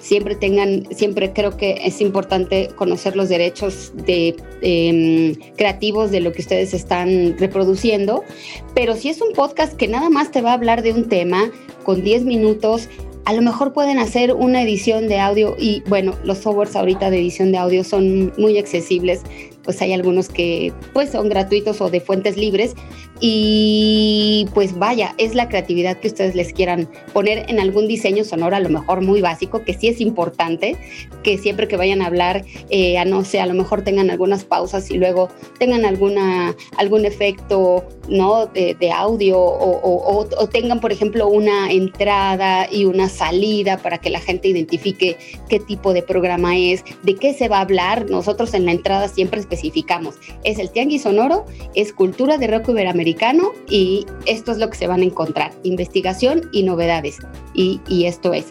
siempre 0.01 0.35
tengan, 0.35 0.87
siempre 0.95 1.33
creo 1.33 1.57
que 1.57 1.81
es 1.85 2.01
importante 2.01 2.69
conocer 2.77 3.17
los 3.17 3.29
derechos 3.29 3.93
de, 3.95 4.37
em, 4.63 5.35
creativos 5.57 6.11
de 6.11 6.21
lo 6.21 6.33
que 6.33 6.43
ustedes 6.43 6.75
están 6.75 7.37
reproduciendo, 7.39 8.25
pero 8.75 8.95
si 8.95 9.09
es 9.09 9.21
un 9.21 9.33
podcast 9.33 9.75
que 9.75 9.89
nada 9.89 10.11
más 10.11 10.31
te 10.31 10.43
va 10.43 10.51
a 10.51 10.55
hablar 10.55 10.83
de 10.83 10.93
un 10.93 11.09
tema 11.09 11.51
con 11.85 12.03
10 12.03 12.25
minutos, 12.25 12.89
a 13.27 13.33
lo 13.33 13.43
mejor 13.43 13.73
pueden 13.73 13.99
hacer 13.99 14.33
una 14.33 14.63
edición 14.63 15.09
de 15.09 15.19
audio 15.19 15.57
y 15.59 15.83
bueno, 15.89 16.15
los 16.23 16.39
softwares 16.39 16.77
ahorita 16.77 17.11
de 17.11 17.19
edición 17.19 17.51
de 17.51 17.59
audio 17.59 17.83
son 17.83 18.33
muy 18.39 18.57
accesibles 18.57 19.23
pues 19.67 19.83
hay 19.83 19.93
algunos 19.93 20.29
que 20.29 20.73
pues 20.95 21.11
son 21.11 21.29
gratuitos 21.29 21.81
o 21.83 21.91
de 21.91 22.01
fuentes 22.01 22.39
libres 22.39 22.75
y 23.19 24.47
pues 24.55 24.79
vaya, 24.79 25.15
es 25.19 25.35
la 25.35 25.49
creatividad 25.49 25.97
que 25.99 26.09
ustedes 26.09 26.35
les 26.35 26.53
quieran 26.53 26.89
poner 27.13 27.47
en 27.49 27.59
algún 27.59 27.89
diseño 27.89 28.25
sonoro, 28.25 28.55
a 28.55 28.61
lo 28.61 28.69
mejor 28.69 29.01
muy 29.01 29.23
básico, 29.23 29.65
que 29.65 29.73
sí 29.73 29.89
es 29.89 30.01
importante, 30.01 30.77
que 31.23 31.39
siempre 31.39 31.67
que 31.67 31.77
vayan 31.77 32.03
a 32.03 32.07
hablar, 32.07 32.45
eh, 32.71 32.99
a 32.99 33.05
no 33.07 33.25
sé, 33.25 33.41
a 33.41 33.47
lo 33.47 33.55
mejor 33.55 33.83
tengan 33.83 34.11
algunas 34.11 34.45
pausas 34.45 34.91
y 34.91 34.99
luego 34.99 35.29
tengan 35.59 35.85
alguna, 35.85 36.55
algún 36.77 37.07
efecto, 37.07 37.85
¿no? 38.09 38.47
De, 38.47 38.77
audio 38.95 39.39
o, 39.39 40.27
o, 40.39 40.47
tengan, 40.49 40.81
por 40.81 40.93
ejemplo, 40.93 41.27
una 41.27 41.73
entrada 41.73 42.69
y 42.71 42.85
una 42.85 43.09
salida 43.17 43.79
para 43.79 43.99
que 43.99 44.11
la 44.11 44.21
gente 44.21 44.49
identifique 44.49 45.17
qué 45.49 45.61
tipo 45.61 45.93
de 45.93 46.03
programa 46.03 46.57
es, 46.57 46.85
de 47.03 47.15
qué 47.15 47.35
se 47.35 47.49
va 47.49 47.59
a 47.59 47.63
hablar. 47.63 48.11
Nosotros 48.11 48.55
en 48.55 48.67
la 48.67 48.73
entrada 48.73 49.09
siempre 49.09 49.41
especificamos, 49.41 50.17
es 50.45 50.59
el 50.59 50.71
tianguis 50.71 51.03
sonoro, 51.03 51.47
es 51.75 51.93
cultura 51.93 52.39
de 52.39 52.47
rock 52.47 52.69
iberoamericano 52.69 53.53
y 53.69 54.07
esto 54.27 54.53
es 54.53 54.59
lo 54.59 54.71
que 54.71 54.77
se 54.77 54.87
van 54.87 55.01
a 55.01 55.05
encontrar, 55.05 55.53
investigación 55.63 56.49
y 56.53 56.63
novedades. 56.63 57.19
Y, 57.55 57.81
esto 58.07 58.35
es. 58.35 58.47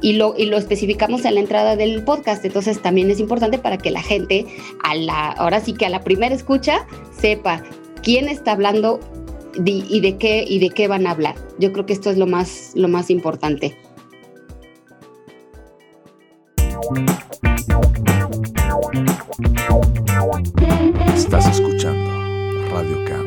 Y 0.00 0.14
lo, 0.14 0.34
y 0.36 0.46
lo 0.46 0.56
especificamos 0.56 1.24
en 1.24 1.34
la 1.34 1.40
entrada 1.40 1.76
del 1.76 2.04
podcast, 2.04 2.44
entonces 2.44 2.80
también 2.80 3.10
es 3.10 3.20
importante 3.20 3.58
para 3.58 3.78
que 3.78 3.90
la 3.90 4.02
gente, 4.02 4.46
a 4.82 4.94
la, 4.94 5.30
ahora 5.32 5.60
sí 5.60 5.72
que 5.72 5.86
a 5.86 5.88
la 5.88 6.04
primera 6.04 6.34
escucha, 6.34 6.86
sepa 7.18 7.62
quién 8.02 8.28
está 8.28 8.52
hablando 8.52 9.00
y 9.64 10.00
de 10.00 10.16
qué 10.16 10.44
y 10.46 10.58
de 10.58 10.70
qué 10.70 10.88
van 10.88 11.06
a 11.06 11.10
hablar. 11.10 11.34
Yo 11.58 11.72
creo 11.72 11.86
que 11.86 11.92
esto 11.92 12.10
es 12.10 12.18
lo 12.18 12.26
más, 12.26 12.72
lo 12.74 12.88
más 12.88 13.10
importante. 13.10 13.76
Estás 21.14 21.46
escuchando 21.46 22.10
Radio 22.70 23.04
Cam. 23.06 23.26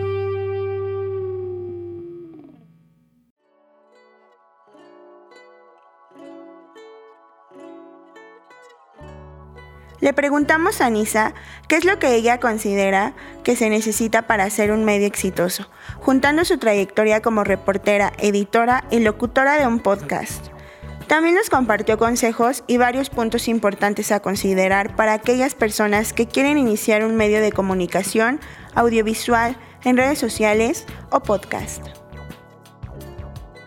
Le 10.01 10.13
preguntamos 10.13 10.82
a 10.82 10.89
Nisa 10.89 11.34
qué 11.68 11.77
es 11.77 11.86
lo 11.86 12.00
que 12.00 12.16
ella 12.16 12.39
considera 12.39 13.13
que 13.44 13.56
se 13.56 13.70
necesita 13.70 14.24
para 14.24 14.50
ser 14.50 14.72
un 14.72 14.84
medio 14.84 15.08
exitoso, 15.08 15.70
juntando 16.00 16.44
su 16.44 16.58
trayectoria 16.58 17.22
como 17.22 17.44
reportera, 17.44 18.12
editora 18.18 18.84
y 18.92 19.00
locutora 19.00 19.58
de 19.58 19.68
un 19.68 19.80
podcast. 19.80 20.57
También 21.08 21.36
nos 21.36 21.50
compartió 21.50 21.98
consejos 21.98 22.66
y 22.68 22.76
varios 22.76 23.10
puntos 23.10 23.48
importantes 23.48 24.12
a 24.12 24.20
considerar 24.20 24.98
para 24.98 25.14
aquellas 25.14 25.56
personas 25.56 26.12
que 26.12 26.28
quieren 26.28 26.58
iniciar 26.58 27.06
un 27.06 27.16
medio 27.16 27.40
de 27.40 27.54
comunicación 27.54 28.42
audiovisual 28.76 29.56
en 29.86 29.96
redes 29.96 30.20
sociales 30.20 30.86
o 31.10 31.22
podcast. 31.22 31.82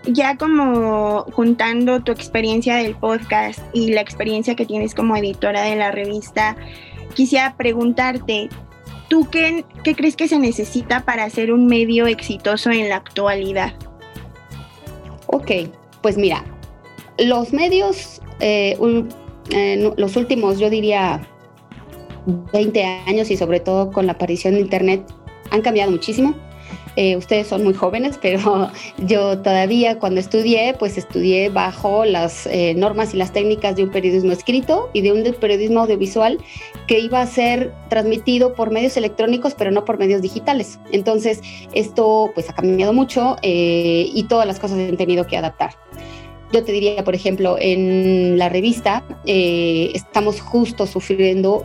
Ya 0.04 0.36
como 0.36 1.22
juntando 1.32 2.00
tu 2.00 2.12
experiencia 2.12 2.76
del 2.76 2.94
podcast 2.94 3.60
y 3.72 3.92
la 3.92 4.02
experiencia 4.02 4.54
que 4.54 4.66
tienes 4.66 4.94
como 4.94 5.16
editora 5.16 5.62
de 5.62 5.76
la 5.76 5.90
revista, 5.92 6.56
quisiera 7.14 7.54
preguntarte, 7.56 8.50
¿tú 9.08 9.28
qué, 9.30 9.64
qué 9.82 9.94
crees 9.94 10.14
que 10.14 10.28
se 10.28 10.38
necesita 10.38 11.06
para 11.06 11.24
hacer 11.24 11.52
un 11.52 11.66
medio 11.66 12.06
exitoso 12.06 12.70
en 12.70 12.90
la 12.90 12.96
actualidad? 12.96 13.72
Ok, 15.26 15.52
pues 16.02 16.18
mira, 16.18 16.44
los 17.20 17.52
medios, 17.52 18.20
eh, 18.40 18.76
eh, 19.50 19.92
los 19.96 20.16
últimos, 20.16 20.58
yo 20.58 20.70
diría, 20.70 21.20
20 22.52 22.84
años 22.84 23.30
y 23.30 23.36
sobre 23.36 23.60
todo 23.60 23.90
con 23.90 24.06
la 24.06 24.12
aparición 24.12 24.54
de 24.54 24.60
Internet, 24.60 25.02
han 25.50 25.62
cambiado 25.62 25.90
muchísimo. 25.90 26.34
Eh, 26.96 27.16
ustedes 27.16 27.46
son 27.46 27.62
muy 27.62 27.74
jóvenes, 27.74 28.18
pero 28.22 28.70
yo 28.98 29.38
todavía 29.38 29.98
cuando 29.98 30.18
estudié, 30.18 30.74
pues 30.78 30.98
estudié 30.98 31.50
bajo 31.50 32.04
las 32.04 32.48
normas 32.74 33.14
y 33.14 33.16
las 33.16 33.32
técnicas 33.32 33.76
de 33.76 33.84
un 33.84 33.90
periodismo 33.90 34.32
escrito 34.32 34.90
y 34.92 35.02
de 35.02 35.12
un 35.12 35.22
periodismo 35.34 35.80
audiovisual 35.80 36.38
que 36.86 36.98
iba 36.98 37.20
a 37.20 37.26
ser 37.26 37.72
transmitido 37.88 38.54
por 38.54 38.70
medios 38.70 38.96
electrónicos, 38.96 39.54
pero 39.54 39.70
no 39.70 39.84
por 39.84 39.98
medios 39.98 40.22
digitales. 40.22 40.78
Entonces, 40.90 41.40
esto 41.72 42.30
pues 42.34 42.48
ha 42.48 42.54
cambiado 42.54 42.92
mucho 42.92 43.36
y 43.42 44.24
todas 44.28 44.46
las 44.46 44.58
cosas 44.58 44.78
han 44.78 44.96
tenido 44.96 45.26
que 45.26 45.36
adaptar. 45.36 45.74
Yo 46.52 46.64
te 46.64 46.72
diría, 46.72 47.04
por 47.04 47.14
ejemplo, 47.14 47.56
en 47.60 48.36
la 48.36 48.48
revista 48.48 49.04
eh, 49.24 49.92
estamos 49.94 50.40
justo 50.40 50.86
sufriendo 50.86 51.64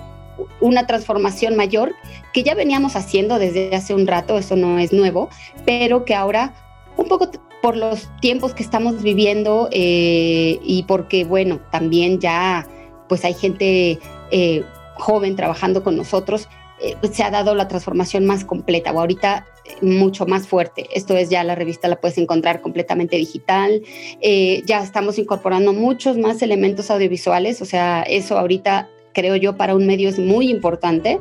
una 0.60 0.86
transformación 0.86 1.56
mayor 1.56 1.96
que 2.34 2.44
ya 2.44 2.56
veníamos 2.56 2.96
haciendo 2.96 3.39
desde 3.39 3.75
hace 3.75 3.94
un 3.94 4.06
rato, 4.06 4.38
eso 4.38 4.56
no 4.56 4.77
es 4.80 4.94
nuevo, 4.94 5.30
pero 5.65 6.06
que 6.06 6.13
ahora 6.13 6.54
un 6.98 7.08
poco 7.08 7.32
por 7.62 7.77
los 7.77 8.10
tiempos 8.22 8.54
que 8.54 8.62
estamos 8.62 9.01
viviendo 9.01 9.70
eh, 9.72 10.60
y 10.63 10.84
porque, 10.84 11.24
bueno, 11.24 11.60
también 11.72 12.20
ya 12.20 12.68
pues 13.10 13.25
hay 13.25 13.34
gente 13.34 14.00
eh, 14.32 14.63
joven 14.96 15.36
trabajando 15.36 15.84
con 15.84 15.98
nosotros, 15.98 16.48
eh, 16.82 16.96
pues 17.00 17.15
se 17.15 17.24
ha 17.24 17.32
dado 17.32 17.55
la 17.55 17.67
transformación 17.67 18.25
más 18.25 18.46
completa 18.46 18.91
o 18.91 19.00
ahorita 19.00 19.46
mucho 19.82 20.25
más 20.25 20.48
fuerte. 20.48 20.88
Esto 20.94 21.15
es 21.15 21.29
ya 21.29 21.44
la 21.44 21.55
revista 21.55 21.88
la 21.88 22.00
puedes 22.00 22.17
encontrar 22.17 22.62
completamente 22.62 23.17
digital. 23.17 23.82
ya 24.22 24.84
estamos 24.84 25.17
incorporando 25.17 25.74
muchos 25.74 26.17
más 26.17 26.41
elementos 26.41 26.91
audiovisuales, 26.91 27.62
o 27.62 27.65
sea, 27.65 28.03
eso 28.03 28.38
ahorita 28.38 28.89
creo 29.13 29.36
yo 29.36 29.58
para 29.58 29.75
un 29.75 29.88
medio 29.88 30.10
es 30.10 30.20
muy 30.20 30.50
importante. 30.50 31.20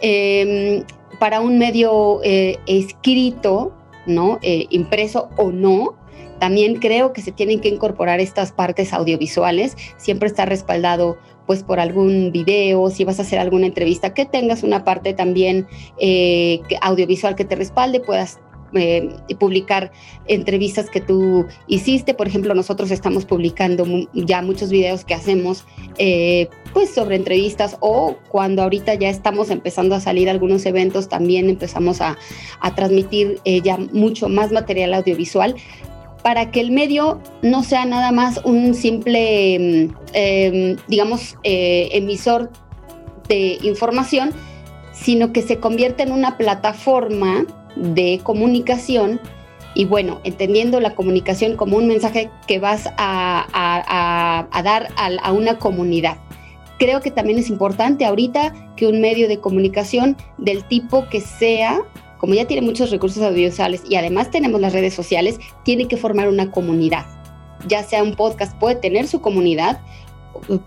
Em, 0.00 0.84
para 1.18 1.40
un 1.40 1.58
medio 1.58 2.20
escrito, 2.22 3.72
¿no? 4.06 4.38
Eh, 4.42 4.66
impreso 4.70 5.28
o 5.36 5.50
no, 5.50 5.96
también 6.38 6.76
creo 6.76 7.12
que 7.12 7.20
se 7.20 7.32
tienen 7.32 7.60
que 7.60 7.68
incorporar 7.68 8.20
estas 8.20 8.52
partes 8.52 8.92
audiovisuales. 8.92 9.76
Siempre 9.98 10.26
está 10.28 10.46
respaldado 10.46 11.18
pues 11.50 11.64
por 11.64 11.80
algún 11.80 12.30
video, 12.30 12.90
si 12.90 13.02
vas 13.02 13.18
a 13.18 13.22
hacer 13.22 13.40
alguna 13.40 13.66
entrevista, 13.66 14.14
que 14.14 14.24
tengas 14.24 14.62
una 14.62 14.84
parte 14.84 15.14
también 15.14 15.66
eh, 15.98 16.60
audiovisual 16.80 17.34
que 17.34 17.44
te 17.44 17.56
respalde, 17.56 17.98
puedas 17.98 18.38
eh, 18.72 19.08
publicar 19.40 19.90
entrevistas 20.28 20.88
que 20.88 21.00
tú 21.00 21.44
hiciste. 21.66 22.14
Por 22.14 22.28
ejemplo, 22.28 22.54
nosotros 22.54 22.92
estamos 22.92 23.24
publicando 23.24 23.84
ya 24.12 24.42
muchos 24.42 24.70
videos 24.70 25.04
que 25.04 25.12
hacemos 25.12 25.64
eh, 25.98 26.48
pues 26.72 26.94
sobre 26.94 27.16
entrevistas 27.16 27.76
o 27.80 28.16
cuando 28.28 28.62
ahorita 28.62 28.94
ya 28.94 29.08
estamos 29.08 29.50
empezando 29.50 29.96
a 29.96 30.00
salir 30.00 30.30
algunos 30.30 30.64
eventos, 30.66 31.08
también 31.08 31.50
empezamos 31.50 32.00
a, 32.00 32.16
transmitir 32.76 33.40
eh, 33.44 33.60
ya 33.60 33.76
mucho 33.76 34.28
más 34.28 34.52
material 34.52 34.94
audiovisual 34.94 35.56
para 36.22 36.50
que 36.50 36.60
el 36.60 36.70
medio 36.70 37.20
no 37.42 37.62
sea 37.62 37.84
nada 37.84 38.12
más 38.12 38.40
un 38.44 38.74
simple, 38.74 39.58
mm, 39.58 39.94
em, 40.12 40.76
digamos, 40.88 41.36
emisor 41.42 42.50
de 43.28 43.58
información, 43.62 44.32
sino 44.92 45.32
que 45.32 45.42
se 45.42 45.58
convierta 45.58 46.02
en 46.02 46.12
una 46.12 46.36
plataforma 46.36 47.44
de 47.76 48.20
comunicación 48.22 49.20
y 49.74 49.84
bueno, 49.84 50.20
entendiendo 50.24 50.80
la 50.80 50.94
comunicación 50.94 51.56
como 51.56 51.76
un 51.76 51.86
mensaje 51.86 52.30
que 52.46 52.58
vas 52.58 52.88
a, 52.96 54.46
dar 54.64 54.88
a, 54.96 55.32
una 55.32 55.58
comunidad. 55.58 56.18
Creo 56.78 57.00
que 57.00 57.10
también 57.10 57.38
es 57.38 57.50
importante 57.50 58.04
ahorita 58.04 58.52
que 58.76 58.86
un 58.86 59.00
medio 59.00 59.28
de 59.28 59.38
comunicación 59.38 60.16
del 60.38 60.64
tipo 60.64 61.08
que 61.08 61.20
sea, 61.20 61.82
como 62.20 62.34
ya 62.34 62.46
tiene 62.46 62.64
muchos 62.64 62.90
recursos 62.90 63.22
audiovisuales 63.22 63.82
y 63.88 63.96
además 63.96 64.30
tenemos 64.30 64.60
las 64.60 64.74
redes 64.74 64.92
sociales, 64.92 65.40
tiene 65.64 65.88
que 65.88 65.96
formar 65.96 66.28
una 66.28 66.50
comunidad. 66.50 67.06
Ya 67.66 67.82
sea 67.82 68.02
un 68.02 68.14
podcast 68.14 68.56
puede 68.58 68.76
tener 68.76 69.08
su 69.08 69.20
comunidad, 69.22 69.80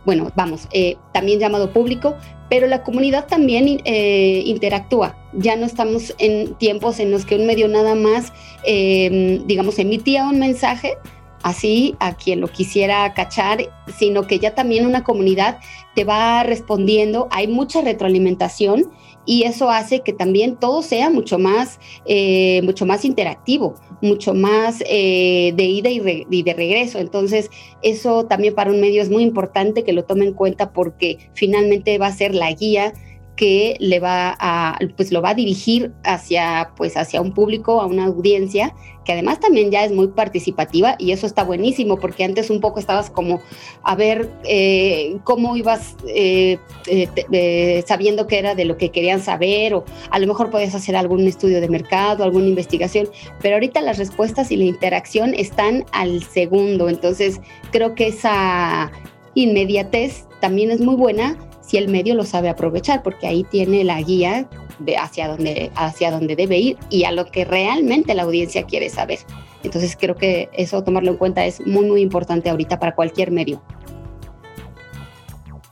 bueno, 0.04 0.32
vamos, 0.36 0.68
eh, 0.72 0.98
también 1.14 1.40
llamado 1.40 1.72
público, 1.72 2.16
pero 2.50 2.68
la 2.68 2.84
comunidad 2.84 3.28
también 3.28 3.82
eh, 3.86 4.44
interactúa. 4.46 5.16
Ya 5.34 5.56
no 5.56 5.66
estamos 5.66 6.14
en 6.18 6.56
tiempos 6.56 7.00
en 7.00 7.12
los 7.12 7.26
que 7.26 7.36
un 7.36 7.46
medio 7.46 7.68
nada 7.68 7.96
más, 7.96 8.34
em, 8.66 9.46
digamos, 9.46 9.80
emitía 9.80 10.28
un 10.28 10.40
mensaje 10.40 10.98
así 11.44 11.96
a 12.00 12.16
quien 12.16 12.42
lo 12.42 12.48
quisiera 12.48 13.14
cachar, 13.14 13.60
sino 13.98 14.26
que 14.28 14.40
ya 14.40 14.56
también 14.56 14.86
una 14.86 15.04
comunidad 15.04 15.60
te 15.94 16.04
va 16.04 16.44
respondiendo, 16.44 17.28
hay 17.32 17.48
mucha 17.48 17.82
retroalimentación 17.82 18.92
y 19.26 19.44
eso 19.44 19.70
hace 19.70 20.02
que 20.02 20.14
también 20.14 20.56
todo 20.58 20.82
sea 20.82 21.10
mucho 21.10 21.40
más, 21.40 21.80
eh, 22.06 22.62
mucho 22.64 22.86
más 22.86 23.06
interactivo, 23.06 23.76
mucho 24.02 24.34
más 24.34 24.84
eh, 24.88 25.54
de 25.56 25.64
ida 25.64 25.90
y, 25.90 26.44
de 26.44 26.54
regreso. 26.54 27.00
Entonces, 27.00 27.50
eso 27.82 28.26
también 28.26 28.54
para 28.54 28.72
un 28.72 28.82
medio 28.82 29.02
es 29.02 29.10
muy 29.10 29.24
importante 29.24 29.84
que 29.84 29.94
lo 29.94 30.04
tome 30.04 30.26
en 30.26 30.34
cuenta 30.34 30.74
porque 30.74 31.30
finalmente 31.34 31.98
va 31.98 32.08
a 32.08 32.14
ser 32.14 32.36
la 32.36 32.52
guía 32.52 32.94
que 33.36 33.78
le 33.80 34.00
va 34.00 34.36
a, 34.40 34.78
pues 34.96 35.12
lo 35.12 35.22
va 35.22 35.30
a 35.30 35.34
dirigir 35.34 35.92
hacia, 36.04 36.72
pues 36.76 36.96
hacia 36.98 37.22
un 37.22 37.34
público, 37.34 37.82
a 37.82 37.88
una 37.88 38.06
audiencia, 38.06 38.76
que 39.06 39.12
además 39.12 39.40
también 39.40 39.72
ya 39.72 39.84
es 39.84 39.92
muy 39.92 40.08
participativa 40.08 40.96
y 41.00 41.12
eso 41.12 41.26
está 41.26 41.44
buenísimo, 41.44 41.98
porque 41.98 42.24
antes 42.24 42.50
un 42.50 42.62
poco 42.62 42.80
estabas 42.80 43.10
como 43.10 43.42
a 43.84 43.96
ver 43.96 44.30
eh, 44.46 45.18
cómo 45.24 45.58
ibas 45.58 45.96
eh, 46.08 46.58
eh, 46.88 47.84
sabiendo 47.86 48.28
que 48.28 48.38
era 48.38 48.56
de 48.56 48.66
lo 48.66 48.78
que 48.78 48.90
querían 48.90 49.22
saber, 49.22 49.74
o 49.74 49.84
a 50.10 50.20
lo 50.20 50.28
mejor 50.28 50.52
podías 50.52 50.76
hacer 50.76 50.96
algún 50.96 51.28
estudio 51.28 51.60
de 51.60 51.70
mercado, 51.70 52.24
alguna 52.24 52.48
investigación, 52.48 53.10
pero 53.42 53.56
ahorita 53.56 53.82
las 53.82 53.98
respuestas 53.98 54.52
y 54.52 54.58
la 54.58 54.66
interacción 54.66 55.34
están 55.34 55.86
al 55.92 56.24
segundo, 56.24 56.88
entonces 56.88 57.42
creo 57.72 57.96
que 57.96 58.08
esa 58.08 58.92
inmediatez 59.36 60.28
también 60.40 60.70
es 60.72 60.80
muy 60.80 60.96
buena 60.96 61.38
si 61.64 61.78
el 61.78 61.88
medio 61.88 62.14
lo 62.14 62.26
sabe 62.26 62.50
aprovechar, 62.50 63.02
porque 63.02 63.26
ahí 63.26 63.44
tiene 63.44 63.84
la 63.84 64.02
guía 64.02 64.48
de 64.80 64.98
hacia 64.98 65.28
dónde, 65.28 65.72
hacia 65.76 66.12
dónde 66.12 66.36
debe 66.36 66.58
ir 66.60 66.78
y 66.90 67.06
a 67.06 67.12
lo 67.12 67.26
que 67.26 67.46
realmente 67.46 68.14
la 68.14 68.24
audiencia 68.24 68.64
quiere 68.64 68.90
saber. 68.90 69.20
Entonces 69.64 69.98
creo 70.00 70.16
que 70.16 70.50
eso 70.54 70.84
tomarlo 70.84 71.12
en 71.12 71.18
cuenta 71.18 71.46
es 71.46 71.66
muy, 71.66 71.86
muy 71.86 72.02
importante 72.02 72.50
ahorita 72.50 72.80
para 72.80 72.96
cualquier 72.96 73.32
medio. 73.32 73.64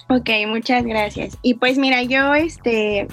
Ok, 0.07 0.29
muchas 0.47 0.83
gracias. 0.83 1.37
Y 1.41 1.55
pues 1.55 1.77
mira, 1.77 2.03
yo 2.03 2.33
este, 2.35 3.07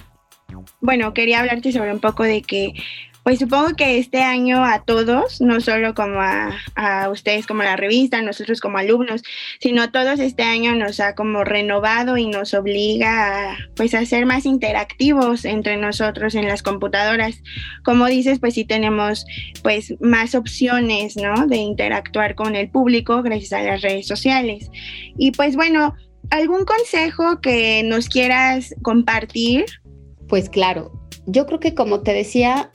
bueno, 0.81 1.15
quería 1.15 1.41
hablarte 1.41 1.73
sobre 1.73 1.93
un 1.93 2.01
poco 2.01 2.23
de 2.23 2.43
que 2.43 2.75
pues 3.29 3.41
supongo 3.41 3.77
que 3.77 3.99
este 3.99 4.23
año 4.23 4.65
a 4.65 4.85
todos, 4.85 5.43
no 5.43 5.61
solo 5.61 5.93
como 5.93 6.19
a, 6.23 7.11
ustedes 7.13 7.47
como 7.47 7.63
la 7.63 7.77
revista, 7.77 8.23
nosotros 8.23 8.59
como 8.59 8.79
alumnos, 8.79 9.21
sino 9.61 9.83
a 9.83 9.93
todos 9.93 10.19
este 10.19 10.45
año 10.45 10.75
nos 10.75 10.99
ha 10.99 11.15
como 11.15 11.45
renovado 11.45 12.17
y 12.17 12.27
nos 12.27 12.55
obliga 12.55 13.51
a, 13.51 13.59
pues 13.77 13.93
a 13.93 14.07
ser 14.07 14.25
más 14.25 14.47
interactivos 14.47 15.45
entre 15.45 15.77
nosotros 15.77 16.35
en 16.37 16.49
las 16.49 16.63
computadoras. 16.63 17.43
Como 17.85 18.07
dices, 18.07 18.39
pues 18.39 18.55
sí 18.55 18.65
tenemos 18.65 19.27
pues 19.63 19.93
más 20.01 20.35
opciones, 20.35 21.19
¿no? 21.19 21.47
De 21.47 21.59
interactuar 21.59 22.35
con 22.35 22.57
el 22.57 22.71
público 22.71 23.23
gracias 23.23 23.53
a 23.53 23.63
las 23.63 23.83
redes 23.83 24.07
sociales. 24.07 24.71
Y 25.19 25.33
pues 25.33 25.55
bueno, 25.55 25.95
¿algún 26.31 26.65
consejo 26.65 27.43
que 27.43 27.83
nos 27.85 28.09
quieras 28.09 28.75
compartir? 28.81 29.67
Pues 30.29 30.49
claro, 30.49 30.91
yo 31.27 31.45
creo 31.45 31.61
que 31.61 31.75
como 31.75 32.01
te 32.01 32.15
decía, 32.15 32.71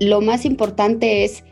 lo 0.00 0.20
más 0.22 0.44
importante 0.44 1.24
es 1.24 1.44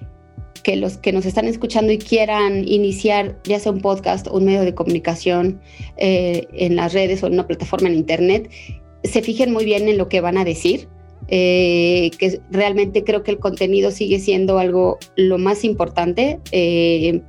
que 0.62 0.76
los 0.76 0.98
que 0.98 1.12
nos 1.12 1.26
están 1.26 1.46
escuchando 1.46 1.92
y 1.92 1.98
quieran 1.98 2.66
iniciar 2.66 3.38
ya 3.44 3.60
sea 3.60 3.72
un 3.72 3.80
podcast 3.80 4.26
un 4.28 4.44
medio 4.44 4.62
de 4.62 4.74
comunicación 4.74 5.60
eh, 5.96 6.46
en 6.52 6.76
las 6.76 6.92
redes 6.92 7.22
o 7.22 7.26
en 7.26 7.34
una 7.34 7.46
plataforma 7.46 7.88
en 7.88 7.94
internet, 7.94 8.50
se 9.04 9.22
fijen 9.22 9.52
muy 9.52 9.64
bien 9.64 9.88
en 9.88 9.98
lo 9.98 10.08
que 10.08 10.20
van 10.20 10.38
a 10.38 10.44
decir, 10.44 10.88
eh, 11.28 12.10
que 12.18 12.40
realmente 12.50 13.04
creo 13.04 13.22
que 13.22 13.30
el 13.30 13.38
contenido 13.38 13.90
sigue 13.90 14.18
siendo 14.18 14.58
algo 14.58 14.98
lo 15.16 15.38
más 15.38 15.62
importante. 15.62 16.40
Eh, 16.52 17.22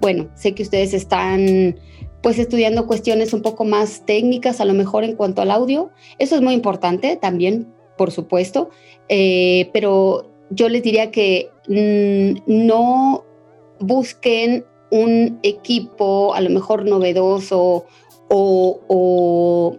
bueno, 0.00 0.28
sé 0.34 0.54
que 0.54 0.62
ustedes 0.62 0.94
están 0.94 1.76
pues 2.22 2.38
estudiando 2.38 2.86
cuestiones 2.86 3.32
un 3.32 3.40
poco 3.40 3.64
más 3.64 4.04
técnicas, 4.04 4.60
a 4.60 4.66
lo 4.66 4.74
mejor 4.74 5.04
en 5.04 5.16
cuanto 5.16 5.42
al 5.42 5.50
audio. 5.50 5.90
Eso 6.18 6.36
es 6.36 6.42
muy 6.42 6.54
importante 6.54 7.16
también, 7.16 7.66
por 7.96 8.10
supuesto, 8.10 8.68
pero 9.08 10.29
yo 10.50 10.68
les 10.68 10.82
diría 10.82 11.10
que 11.10 11.50
mm, 11.68 12.42
no 12.46 13.24
busquen 13.78 14.64
un 14.90 15.38
equipo 15.42 16.34
a 16.34 16.40
lo 16.40 16.50
mejor 16.50 16.84
novedoso 16.84 17.86
o, 18.28 19.78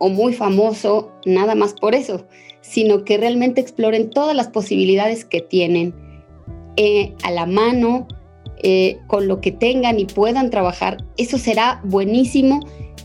muy 0.00 0.32
famoso, 0.32 1.12
nada 1.26 1.54
más 1.54 1.74
por 1.74 1.94
eso, 1.94 2.24
sino 2.62 3.04
que 3.04 3.18
realmente 3.18 3.60
exploren 3.60 4.10
todas 4.10 4.34
las 4.34 4.48
posibilidades 4.48 5.24
que 5.24 5.40
tienen 5.40 5.94
eh, 6.76 7.14
a 7.22 7.30
la 7.30 7.46
mano, 7.46 8.08
eh, 8.62 8.98
con 9.06 9.28
lo 9.28 9.40
que 9.40 9.52
tengan 9.52 9.98
y 9.98 10.06
puedan 10.06 10.50
trabajar. 10.50 11.04
Eso 11.16 11.38
será 11.38 11.80
buenísimo 11.84 12.60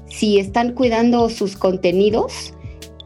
si 0.08 0.39
están 0.39 0.73
cuidando 0.73 1.30
sus 1.30 1.58
contenidos, 1.58 2.54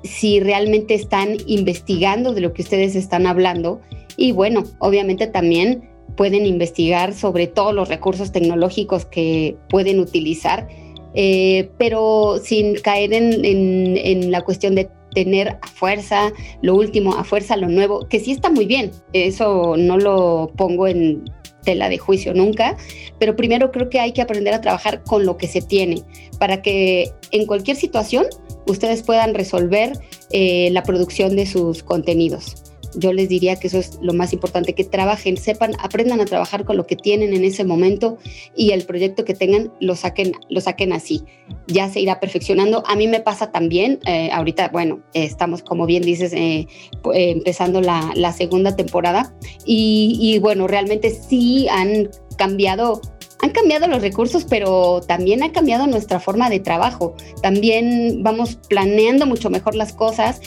si 0.03 0.39
realmente 0.39 0.93
están 0.93 1.37
investigando 1.45 2.33
de 2.33 2.41
lo 2.41 2.53
que 2.53 2.61
ustedes 2.61 2.95
están 2.95 3.27
hablando. 3.27 3.81
Y 4.17 4.31
bueno, 4.31 4.63
obviamente 4.79 5.27
también 5.27 5.89
pueden 6.15 6.45
investigar 6.45 7.13
sobre 7.13 7.47
todos 7.47 7.73
los 7.73 7.87
recursos 7.87 8.31
tecnológicos 8.31 9.05
que 9.05 9.55
pueden 9.69 9.99
utilizar, 9.99 10.67
eh, 11.13 11.69
pero 11.77 12.39
sin 12.43 12.75
caer 12.75 13.13
en, 13.13 14.31
la 14.31 14.41
cuestión 14.41 14.75
de 14.75 14.89
tener 15.13 15.57
a 15.61 15.67
fuerza 15.67 16.31
lo 16.61 16.75
último, 16.75 17.15
a 17.15 17.23
fuerza 17.23 17.55
lo 17.55 17.67
nuevo, 17.67 18.07
que 18.07 18.19
sí 18.19 18.31
está 18.31 18.49
muy 18.49 18.65
bien, 18.65 18.91
eso 19.13 19.75
no 19.77 19.97
lo 19.97 20.51
pongo 20.55 20.87
en 20.87 21.23
tela 21.63 21.89
de 21.89 21.97
juicio 21.97 22.33
nunca, 22.33 22.77
pero 23.17 23.35
primero 23.35 23.71
creo 23.71 23.89
que 23.89 23.99
hay 23.99 24.11
que 24.11 24.21
aprender 24.21 24.53
a 24.53 24.61
trabajar 24.61 25.03
con 25.03 25.25
lo 25.25 25.37
que 25.37 25.47
se 25.47 25.61
tiene 25.61 26.03
para 26.37 26.61
que 26.61 27.11
en 27.31 27.45
cualquier 27.45 27.77
situación 27.77 28.25
ustedes 28.67 29.03
puedan 29.03 29.33
resolver 29.33 29.93
eh, 30.31 30.69
la 30.71 30.83
producción 30.83 31.35
de 31.35 31.45
sus 31.45 31.83
contenidos 31.83 32.63
Yo 32.95 33.13
les 33.13 33.29
diría 33.29 33.55
que 33.55 33.67
eso 33.67 33.77
es 33.77 33.99
lo 34.01 34.13
más 34.13 34.33
importante, 34.33 34.73
que 34.73 34.83
trabajen, 34.83 35.37
sepan, 35.37 35.73
aprendan 35.79 36.21
a 36.21 36.25
trabajar 36.25 36.65
con 36.65 36.75
lo 36.75 36.87
que 36.87 36.95
tienen 36.95 37.33
en 37.33 37.43
ese 37.43 37.63
momento 37.63 38.17
y 38.55 38.71
el 38.71 38.83
proyecto 38.83 39.25
que 39.25 39.33
tengan 39.33 39.71
lo 39.79 39.95
saquen, 39.95 40.31
lo 40.49 40.59
saquen 40.59 40.93
así. 40.93 41.23
Ya 41.67 41.87
se 41.89 41.99
irá 41.99 42.19
perfeccionando. 42.19 42.83
A 42.87 42.95
mí 42.95 43.07
me 43.07 43.19
pasa 43.19 43.51
también, 43.51 43.99
eh, 44.07 44.29
ahorita, 44.31 44.69
bueno, 44.69 45.01
estamos, 45.13 45.61
como 45.61 45.85
bien 45.85 46.01
dices, 46.01 46.33
eh, 46.33 46.67
eh, 47.13 47.31
empezando 47.31 47.81
la, 47.81 48.33
segunda 48.33 48.75
temporada 48.75 49.35
y 49.65 50.37
bueno, 50.39 50.67
realmente 50.67 51.11
sí 51.11 51.67
han 51.69 52.09
cambiado 52.37 53.01
han 53.41 53.51
cambiado 53.51 53.87
los 53.87 54.01
recursos, 54.01 54.45
pero 54.45 55.01
también 55.01 55.43
ha 55.43 55.51
cambiado 55.51 55.87
nuestra 55.87 56.19
forma 56.19 56.49
de 56.49 56.59
trabajo. 56.59 57.15
También 57.41 58.21
vamos 58.21 58.59
planeando 58.67 59.25
mucho 59.25 59.49
mejor 59.49 59.75
las 59.75 59.93
cosas. 59.93 60.41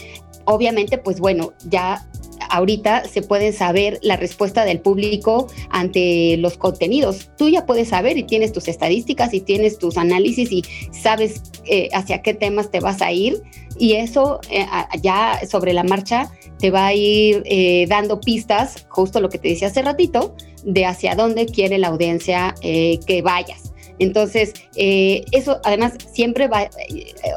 Obviamente, 0.45 0.99
pues 0.99 1.19
bueno, 1.19 1.53
ya 1.69 2.07
ahorita 2.51 3.05
se 3.09 3.23
puede 3.23 3.53
saber 3.53 3.99
la 4.03 4.17
respuesta 4.17 4.65
del 4.65 4.81
público 4.81 5.47
ante 5.71 6.37
los 6.37 6.59
contenidos. 6.59 7.31
Tú 7.39 7.49
ya 7.49 7.65
puedes 7.65 7.89
saber 7.89 8.19
y 8.19 8.25
tienes 8.25 8.53
tus 8.53 8.69
estadísticas 8.69 9.33
y 9.33 9.41
tienes 9.41 9.79
tus 9.79 9.97
análisis 9.97 10.53
y 10.53 10.65
sabes 10.91 11.43
eh, 11.65 11.89
hacia 11.95 12.21
qué 12.23 12.35
temas 12.35 12.71
te 12.71 12.81
vas 12.81 13.01
a 13.01 13.11
ir. 13.11 13.43
Y 13.83 13.95
eso 13.95 14.39
eh, 14.49 14.65
ya 15.03 15.41
sobre 15.51 15.73
la 15.73 15.83
marcha 15.83 16.31
te 16.61 16.71
va 16.71 16.87
a 16.87 16.95
ir 16.95 17.43
eh, 17.47 17.85
dando 17.89 18.21
pistas, 18.21 18.87
justo 18.89 19.21
lo 19.21 19.29
que 19.29 19.39
te 19.39 19.49
decía 19.49 19.67
hace 19.67 19.83
ratito, 19.83 20.37
de 20.63 20.87
hacia 20.87 21.17
dónde 21.17 21.47
quiere 21.47 21.79
la 21.79 21.89
audiencia 21.89 22.55
que 22.63 23.23
vayas. 23.25 23.73
Entonces, 23.99 24.55
eso 24.77 25.61
además 25.65 25.95
siempre 26.13 26.47
va, 26.47 26.71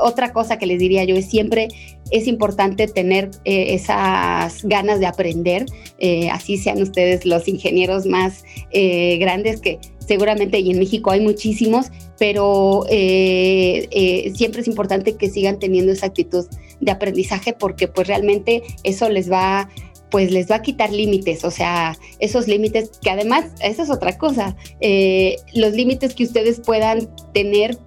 otra 0.03 0.33
cosa 0.33 0.59
que 0.59 0.67
les 0.67 0.77
diría 0.77 1.03
yo 1.03 1.15
es 1.15 1.27
siempre 1.27 1.69
es 2.11 2.27
importante 2.27 2.87
tener 2.87 3.31
eh, 3.45 3.73
esas 3.73 4.63
ganas 4.63 4.99
de 4.99 5.07
aprender, 5.07 5.65
eh, 5.97 6.29
así 6.29 6.57
sean 6.57 6.81
ustedes 6.81 7.25
los 7.25 7.47
ingenieros 7.47 8.05
más 8.05 8.43
eh, 8.71 9.17
grandes 9.17 9.61
que 9.61 9.79
seguramente 10.07 10.59
y 10.59 10.71
en 10.71 10.79
México 10.79 11.11
hay 11.11 11.21
muchísimos, 11.21 11.87
pero 12.17 12.85
siempre 12.87 14.61
es 14.61 14.67
importante 14.67 15.15
que 15.15 15.29
sigan 15.29 15.59
teniendo 15.59 15.91
esa 15.91 16.07
actitud 16.07 16.45
de 16.79 16.91
aprendizaje 16.91 17.53
porque 17.53 17.87
pues 17.87 18.07
realmente 18.07 18.63
eso 18.83 19.09
les 19.09 19.31
va 19.31 19.69
pues 20.11 20.31
les 20.31 20.49
va 20.49 20.57
a 20.57 20.61
quitar 20.61 20.93
límites, 20.93 21.43
o 21.43 21.51
sea, 21.51 21.97
esos 22.19 22.47
límites 22.47 22.91
que 23.01 23.09
además, 23.09 23.45
esa 23.61 23.83
es 23.83 23.89
otra 23.89 24.17
cosa, 24.17 24.55
los 25.53 25.73
límites 25.73 26.15
que 26.15 26.23
ustedes 26.23 26.61
puedan 26.61 27.09
tener 27.33 27.77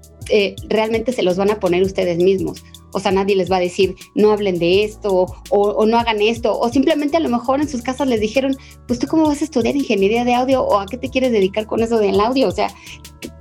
realmente 0.69 1.13
se 1.13 1.23
los 1.23 1.37
van 1.37 1.51
a 1.51 1.59
poner 1.59 1.83
ustedes 1.83 2.19
mismos. 2.19 2.63
O 2.93 3.01
sea, 3.01 3.13
nadie 3.13 3.37
les 3.37 3.51
va 3.51 3.57
a 3.57 3.61
decir, 3.61 3.97
no 4.15 4.31
hablen 4.31 4.59
de 4.59 4.85
esto 4.85 5.27
o, 5.51 5.87
no 5.87 5.99
hagan 5.99 6.21
esto. 6.21 6.59
O 6.59 6.69
simplemente 6.69 7.17
a 7.17 7.21
lo 7.21 7.29
mejor 7.29 7.61
en 7.61 7.69
sus 7.69 7.83
casas 7.83 8.09
les 8.09 8.21
dijeron, 8.21 8.57
pues 8.87 8.99
tú 8.99 9.07
cómo 9.07 9.27
vas 9.27 9.41
a 9.41 9.45
estudiar 9.45 9.77
ingeniería 9.77 10.25
de 10.25 10.35
audio 10.35 10.63
o 10.63 10.79
a 10.79 10.87
qué 10.87 10.97
te 10.97 11.11
quieres 11.11 11.33
dedicar 11.33 11.67
con 11.67 11.81
eso 11.83 11.99
del 11.99 12.21
audio. 12.21 12.49
O 12.49 12.53
sea, 12.53 12.69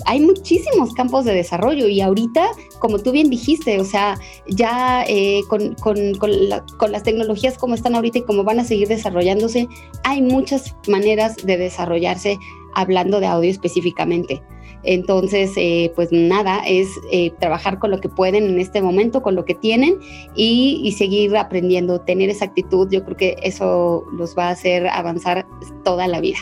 hay 0.06 0.20
muchísimos 0.20 0.94
campos 0.94 1.26
de 1.26 1.34
desarrollo 1.34 1.88
y 1.88 2.02
ahorita, 2.02 2.48
como 2.80 3.00
tú 3.00 3.12
bien 3.12 3.30
dijiste, 3.30 3.80
o 3.80 3.86
sea, 3.86 4.20
ya 4.48 5.04
eh, 5.08 5.42
con, 5.50 5.76
con, 5.76 6.14
con 6.16 6.92
las 6.92 7.04
tecnologías 7.04 7.58
como 7.58 7.76
están 7.76 7.96
ahorita 7.96 8.20
y 8.20 8.24
como 8.24 8.44
van 8.44 8.60
a 8.60 8.64
seguir 8.64 8.88
desarrollándose, 8.88 9.68
hay 10.04 10.22
muchas 10.22 10.76
maneras 10.88 11.36
de 11.38 11.58
desarrollarse 11.58 12.38
hablando 12.74 13.20
de 13.20 13.28
audio 13.28 13.50
específicamente. 13.50 14.42
Entonces, 14.84 15.52
eh, 15.58 15.92
pues 15.96 16.10
nada, 16.12 16.62
es 16.66 16.90
eh, 17.12 17.32
trabajar 17.40 17.80
con 17.80 17.92
lo 17.92 18.00
que 18.00 18.10
pueden 18.10 18.46
en 18.46 18.60
este 18.60 18.82
momento, 18.82 19.22
con 19.22 19.36
lo 19.36 19.46
que 19.46 19.56
tienen 19.56 20.00
y, 20.36 20.82
y, 20.84 20.92
seguir 20.94 21.36
aprendiendo, 21.36 22.02
tener 22.02 22.30
esa 22.30 22.46
actitud. 22.46 22.88
Yo 22.92 23.04
creo 23.04 23.18
que 23.18 23.36
eso 23.44 24.06
los 24.14 24.38
va 24.38 24.48
a 24.48 24.52
hacer 24.52 24.88
avanzar 24.88 25.46
toda 25.84 26.08
la 26.08 26.22
vida. 26.22 26.40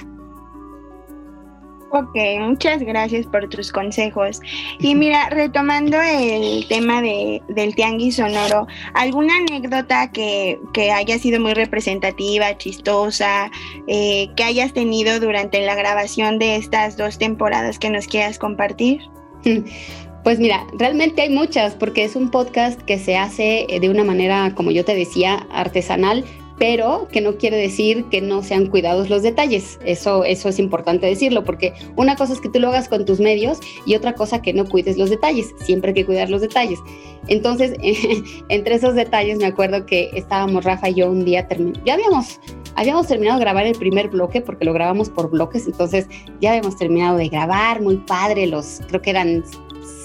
Ok, 1.92 2.16
muchas 2.40 2.82
gracias 2.82 3.28
por 3.28 3.48
tus 3.48 3.72
consejos. 3.72 4.42
Y 4.80 4.96
mira, 4.96 5.30
retomando 5.32 6.02
el 6.02 6.68
tema 6.68 7.02
de, 7.02 7.42
del 7.48 7.76
tianguis 7.76 8.16
sonoro, 8.16 8.68
¿alguna 8.94 9.38
anécdota 9.38 10.12
que, 10.12 10.60
haya 10.94 11.20
sido 11.20 11.40
muy 11.40 11.54
representativa, 11.54 12.58
chistosa, 12.58 13.52
eh, 13.88 14.30
que 14.36 14.44
hayas 14.44 14.74
tenido 14.74 15.20
durante 15.20 15.66
la 15.66 15.76
grabación 15.76 16.40
de 16.40 16.56
estas 16.56 16.98
dos 16.98 17.18
temporadas 17.18 17.80
que 17.80 17.90
nos 17.90 18.08
quieras 18.08 18.40
compartir? 18.40 19.02
Pues 20.26 20.40
mira, 20.40 20.66
realmente 20.74 21.22
hay 21.22 21.30
muchas 21.30 21.76
porque 21.76 22.04
es 22.04 22.16
un 22.16 22.32
podcast 22.32 22.82
que 22.82 22.98
se 22.98 23.16
hace 23.16 23.68
de 23.80 23.90
una 23.92 24.04
manera, 24.04 24.54
como 24.56 24.72
yo 24.72 24.84
te 24.84 24.96
decía, 24.96 25.46
artesanal, 25.52 26.26
pero 26.58 27.08
que 27.12 27.22
no 27.22 27.38
quiere 27.38 27.58
decir 27.58 28.06
que 28.06 28.22
no 28.22 28.42
sean 28.42 28.68
cuidados 28.68 29.10
los 29.10 29.24
detalles. 29.24 29.80
Eso, 29.86 30.24
eso 30.24 30.50
es 30.50 30.60
importante 30.60 31.06
decirlo, 31.06 31.44
porque 31.44 31.74
una 31.96 32.16
cosa 32.16 32.34
es 32.34 32.42
que 32.42 32.50
tú 32.50 32.60
lo 32.60 32.70
hagas 32.70 32.88
con 32.88 33.06
tus 33.06 33.20
medios 33.20 33.60
y 33.86 33.96
otra 33.96 34.14
cosa 34.14 34.42
que 34.42 34.54
no 34.54 34.66
cuides 34.66 34.98
los 34.98 35.10
detalles. 35.10 35.54
Siempre 35.60 35.90
hay 35.90 35.96
que 35.96 36.06
cuidar 36.06 36.30
los 36.30 36.42
detalles. 36.42 36.80
Entonces, 37.28 37.74
entre 38.50 38.76
esos 38.76 38.96
detalles 38.96 39.38
me 39.38 39.46
acuerdo 39.46 39.86
que 39.86 40.12
estábamos 40.14 40.64
Rafa 40.64 40.90
y 40.90 40.96
yo 40.96 41.10
un 41.10 41.26
día, 41.26 41.48
ya 41.86 41.94
habíamos, 41.94 42.40
habíamos 42.76 43.08
terminado 43.08 43.40
de 43.40 43.46
grabar 43.46 43.66
el 43.66 43.76
primer 43.78 44.10
bloque 44.10 44.42
porque 44.42 44.66
lo 44.66 44.74
grabamos 44.74 45.10
por 45.10 45.30
bloques, 45.30 45.66
entonces 45.66 46.08
ya 46.40 46.52
habíamos 46.52 46.78
terminado 46.78 47.18
de 47.18 47.30
grabar, 47.30 47.82
muy 47.82 47.98
padre, 47.98 48.48
los, 48.48 48.82
creo 48.88 49.02
que 49.02 49.10
eran 49.10 49.44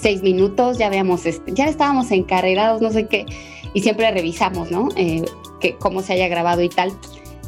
seis 0.01 0.23
minutos, 0.23 0.77
ya 0.77 0.87
habíamos, 0.87 1.25
este, 1.25 1.53
ya 1.53 1.65
estábamos 1.65 2.11
encarrerados, 2.11 2.81
no 2.81 2.91
sé 2.91 3.07
qué, 3.07 3.25
y 3.73 3.81
siempre 3.81 4.09
revisamos, 4.11 4.71
¿no? 4.71 4.89
Eh, 4.95 5.23
que 5.61 5.77
cómo 5.77 6.01
se 6.01 6.13
haya 6.13 6.27
grabado 6.27 6.61
y 6.61 6.69
tal. 6.69 6.91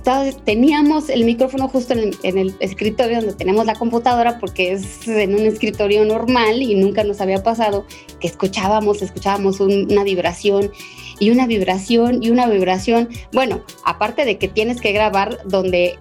Entonces, 0.06 0.36
teníamos 0.44 1.08
el 1.08 1.24
micrófono 1.24 1.70
justo 1.70 1.94
en 1.94 2.38
el, 2.38 2.54
escritorio 2.60 3.20
donde 3.22 3.36
tenemos 3.36 3.66
la 3.66 3.76
computadora 3.76 4.38
porque 4.38 4.74
es 4.74 5.08
en 5.08 5.34
un 5.34 5.46
escritorio 5.46 6.04
normal 6.04 6.62
y 6.62 6.76
nunca 6.76 7.06
nos 7.06 7.22
había 7.22 7.42
pasado 7.42 7.86
que 8.20 8.28
escuchábamos, 8.28 9.02
escuchábamos 9.02 9.62
una 9.62 10.04
vibración 10.04 10.72
y 11.20 11.30
una 11.30 11.48
vibración 11.48 12.22
y 12.22 12.32
una 12.32 12.48
vibración. 12.48 13.08
Bueno, 13.32 13.64
aparte 13.86 14.26
de 14.26 14.38
que 14.38 14.50
tienes 14.50 14.82
que 14.82 14.92
grabar 14.92 15.40
donde 15.46 15.98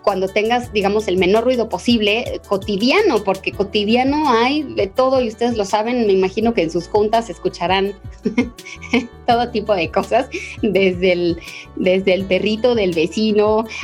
cuando 0.00 0.28
tengas, 0.28 0.72
digamos, 0.72 1.06
el 1.06 1.18
menor 1.18 1.44
ruido 1.44 1.68
posible, 1.68 2.40
cotidiano, 2.48 3.22
porque 3.22 3.52
cotidiano 3.52 4.30
hay 4.30 4.62
de 4.62 4.86
todo 4.86 5.20
y 5.20 5.28
ustedes 5.28 5.58
lo 5.58 5.66
saben, 5.66 6.06
me 6.06 6.14
imagino 6.14 6.54
que 6.54 6.62
en 6.62 6.70
sus 6.70 6.88
juntas 6.88 7.28
escucharán 7.28 7.92
todo 9.26 9.50
tipo 9.50 9.74
de 9.74 9.90
cosas, 9.90 10.28
desde 10.62 11.12
el, 11.12 11.38
desde 11.74 12.14
el 12.14 12.24
perrito 12.24 12.74
del 12.74 12.92
vecino 12.92 13.25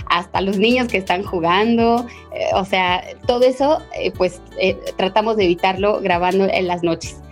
hasta 0.07 0.41
los 0.41 0.59
niños 0.59 0.89
que 0.89 0.99
están 0.99 1.23
jugando, 1.23 2.07
eh, 2.35 2.49
o 2.55 2.65
sea, 2.65 3.03
todo 3.27 3.45
eso, 3.45 3.81
eh, 3.99 4.11
pues 4.13 4.41
eh, 4.59 4.77
tratamos 4.97 5.37
de 5.37 5.45
evitarlo 5.45 6.01
grabando 6.01 6.45
en 6.45 6.67
las 6.67 6.83
noches 6.83 7.23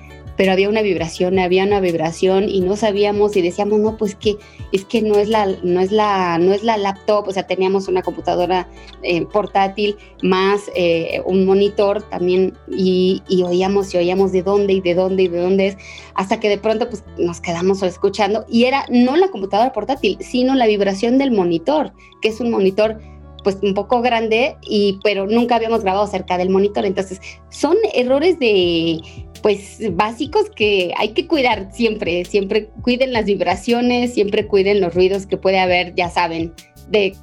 pero 0.41 0.53
había 0.53 0.71
una 0.71 0.81
vibración, 0.81 1.39
había 1.39 1.65
una 1.65 1.81
vibración 1.81 2.49
y 2.49 2.63
no 2.63 2.75
sabíamos 2.75 3.37
y 3.37 3.43
decíamos, 3.43 3.79
no, 3.79 3.99
pues 3.99 4.15
que 4.15 4.39
es 4.73 4.87
que 4.87 5.03
no 5.03 5.19
es 5.19 5.29
la, 5.29 5.45
no 5.63 5.81
es 5.81 5.93
la, 5.93 6.39
no 6.39 6.55
es 6.55 6.63
la 6.63 6.79
laptop, 6.79 7.29
o 7.29 7.31
sea, 7.31 7.47
teníamos 7.47 7.89
una 7.89 8.01
computadora 8.01 8.67
eh, 9.03 9.27
portátil 9.27 9.99
más 10.23 10.71
eh, 10.75 11.21
un 11.27 11.45
monitor 11.45 12.01
también 12.09 12.57
y, 12.75 13.23
oíamos 13.45 13.93
y 13.93 13.99
oíamos 13.99 14.33
de 14.33 14.43
dónde 14.43 14.73
y 14.73 14.81
de 14.81 14.95
dónde 14.95 15.25
y 15.25 15.29
de 15.29 15.43
dónde 15.43 15.67
es, 15.67 15.77
hasta 16.15 16.41
que 16.41 16.49
de 16.49 16.57
pronto 16.57 16.89
pues 16.89 17.05
nos 17.19 17.43
quedamos 17.43 17.83
escuchando 17.83 18.47
y 18.49 18.65
era 18.65 18.87
no 18.89 19.19
la 19.19 19.29
computadora 19.29 19.75
portátil, 19.75 20.17
sino 20.21 20.55
la 20.55 20.67
vibración 20.67 21.19
del 21.19 21.33
monitor, 21.33 21.93
que 22.23 22.31
es 22.31 22.41
un 22.41 22.51
monitor 22.51 22.99
pues 23.45 23.59
un 23.63 23.75
poco 23.75 24.01
grande 24.01 24.57
y 24.63 25.01
pero 25.05 25.27
nunca 25.27 25.57
habíamos 25.57 25.83
grabado 25.83 26.07
cerca 26.07 26.39
del 26.39 26.49
monitor. 26.49 26.87
Entonces 26.87 27.21
son 27.51 27.77
errores 27.95 28.39
de 28.39 29.03
pues 29.43 29.79
básicos 29.93 30.51
que 30.51 30.93
hay 30.97 31.11
que 31.11 31.27
cuidar 31.27 31.69
siempre, 31.73 32.25
siempre 32.25 32.69
cuiden 32.83 33.13
las 33.13 33.25
vibraciones, 33.25 34.15
siempre 34.15 34.47
cuiden 34.47 34.81
los 34.81 34.95
ruidos 34.95 35.27
que 35.27 35.37
puede 35.37 35.59
haber, 35.59 35.95
ya 35.95 36.11
saben, 36.11 36.53
de, 36.89 37.15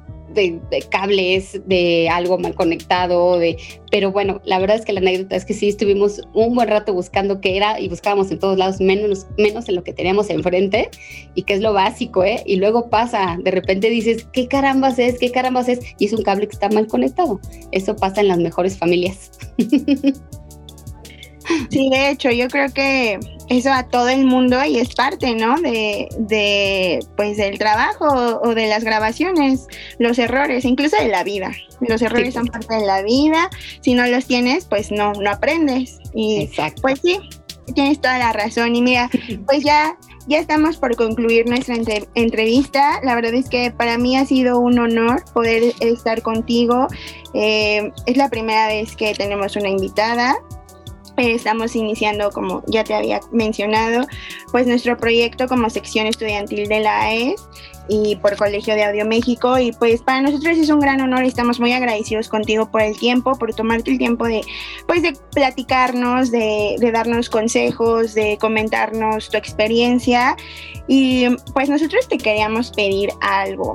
cables, 0.90 1.60
de 1.66 2.08
algo 2.08 2.38
mal 2.38 2.54
conectado, 2.54 3.38
de, 3.38 3.56
pero 3.90 4.12
bueno, 4.12 4.40
la 4.44 4.58
verdad 4.58 4.76
es 4.76 4.84
que 4.84 4.92
la 4.92 5.00
anécdota 5.00 5.36
es 5.36 5.44
que 5.44 5.54
sí 5.54 5.68
estuvimos 5.68 6.20
un 6.34 6.54
buen 6.54 6.68
rato 6.68 6.92
buscando 6.92 7.40
qué 7.40 7.56
era 7.56 7.80
y 7.80 7.88
buscábamos 7.88 8.30
en 8.30 8.38
todos 8.38 8.58
lados 8.58 8.80
menos, 8.80 9.26
menos 9.36 9.68
en 9.68 9.74
lo 9.74 9.82
que 9.82 9.92
teníamos 9.92 10.30
enfrente 10.30 10.90
y 11.34 11.42
que 11.42 11.54
es 11.54 11.60
lo 11.60 11.72
básico, 11.72 12.24
¿eh? 12.24 12.42
Y 12.46 12.56
luego 12.56 12.88
pasa, 12.88 13.36
de 13.42 13.50
repente 13.50 13.90
dices, 13.90 14.26
¿qué 14.32 14.48
carambas 14.48 14.98
es? 14.98 15.18
¿Qué 15.18 15.30
carambas 15.30 15.68
es? 15.68 15.80
Y 15.98 16.06
es 16.06 16.12
un 16.12 16.22
cable 16.22 16.46
que 16.46 16.52
está 16.52 16.68
mal 16.68 16.86
conectado. 16.86 17.40
Eso 17.72 17.96
pasa 17.96 18.20
en 18.20 18.28
las 18.28 18.38
mejores 18.38 18.76
familias. 18.76 19.32
Sí, 21.70 21.88
de 21.90 22.10
hecho, 22.10 22.30
yo 22.30 22.48
creo 22.48 22.72
que 22.72 23.18
eso 23.48 23.72
a 23.72 23.84
todo 23.84 24.08
el 24.08 24.24
mundo 24.24 24.62
y 24.64 24.78
es 24.78 24.94
parte, 24.94 25.34
¿no? 25.34 25.60
De, 25.60 26.08
de, 26.18 27.00
pues, 27.16 27.36
del 27.36 27.58
trabajo 27.58 28.06
o 28.42 28.54
de 28.54 28.66
las 28.66 28.84
grabaciones, 28.84 29.66
los 29.98 30.18
errores, 30.18 30.64
incluso 30.64 30.96
de 30.96 31.08
la 31.08 31.24
vida. 31.24 31.52
Los 31.80 32.02
errores 32.02 32.34
son 32.34 32.46
parte 32.46 32.74
de 32.74 32.86
la 32.86 33.02
vida. 33.02 33.50
Si 33.80 33.94
no 33.94 34.06
los 34.06 34.26
tienes, 34.26 34.64
pues 34.64 34.90
no, 34.90 35.12
no 35.12 35.30
aprendes. 35.30 35.98
Y 36.14 36.42
Exacto. 36.42 36.82
pues 36.82 37.00
sí, 37.02 37.18
tienes 37.74 38.00
toda 38.00 38.18
la 38.18 38.32
razón. 38.32 38.74
Y 38.76 38.82
mira, 38.82 39.10
pues 39.46 39.62
ya 39.64 39.96
ya 40.28 40.38
estamos 40.38 40.76
por 40.76 40.94
concluir 40.94 41.48
nuestra 41.48 41.74
entrevista. 42.14 43.00
La 43.02 43.14
verdad 43.14 43.32
es 43.32 43.48
que 43.48 43.70
para 43.70 43.96
mí 43.96 44.16
ha 44.16 44.26
sido 44.26 44.58
un 44.60 44.78
honor 44.78 45.24
poder 45.32 45.72
estar 45.80 46.20
contigo. 46.20 46.86
Eh, 47.32 47.90
es 48.04 48.16
la 48.18 48.28
primera 48.28 48.68
vez 48.68 48.94
que 48.94 49.14
tenemos 49.14 49.56
una 49.56 49.70
invitada. 49.70 50.36
Estamos 51.18 51.74
iniciando, 51.74 52.30
como 52.30 52.62
ya 52.66 52.84
te 52.84 52.94
había 52.94 53.20
mencionado, 53.32 54.06
pues 54.52 54.66
nuestro 54.66 54.96
proyecto 54.96 55.48
como 55.48 55.68
sección 55.68 56.06
estudiantil 56.06 56.68
de 56.68 56.80
la 56.80 57.02
AES 57.02 57.48
y 57.88 58.16
por 58.16 58.36
Colegio 58.36 58.74
de 58.74 58.84
Audio 58.84 59.06
México. 59.06 59.58
Y 59.58 59.72
pues 59.72 60.02
para 60.02 60.20
nosotros 60.20 60.56
es 60.58 60.68
un 60.70 60.80
gran 60.80 61.00
honor 61.00 61.24
y 61.24 61.28
estamos 61.28 61.58
muy 61.58 61.72
agradecidos 61.72 62.28
contigo 62.28 62.70
por 62.70 62.82
el 62.82 62.96
tiempo, 62.96 63.36
por 63.36 63.54
tomarte 63.54 63.90
el 63.90 63.98
tiempo 63.98 64.26
de, 64.26 64.42
pues, 64.86 65.02
de 65.02 65.16
platicarnos, 65.32 66.30
de, 66.30 66.76
de 66.78 66.92
darnos 66.92 67.28
consejos, 67.28 68.14
de 68.14 68.38
comentarnos 68.38 69.30
tu 69.30 69.36
experiencia. 69.36 70.36
Y 70.86 71.26
pues 71.52 71.68
nosotros 71.68 72.08
te 72.08 72.18
queríamos 72.18 72.70
pedir 72.70 73.10
algo. 73.20 73.74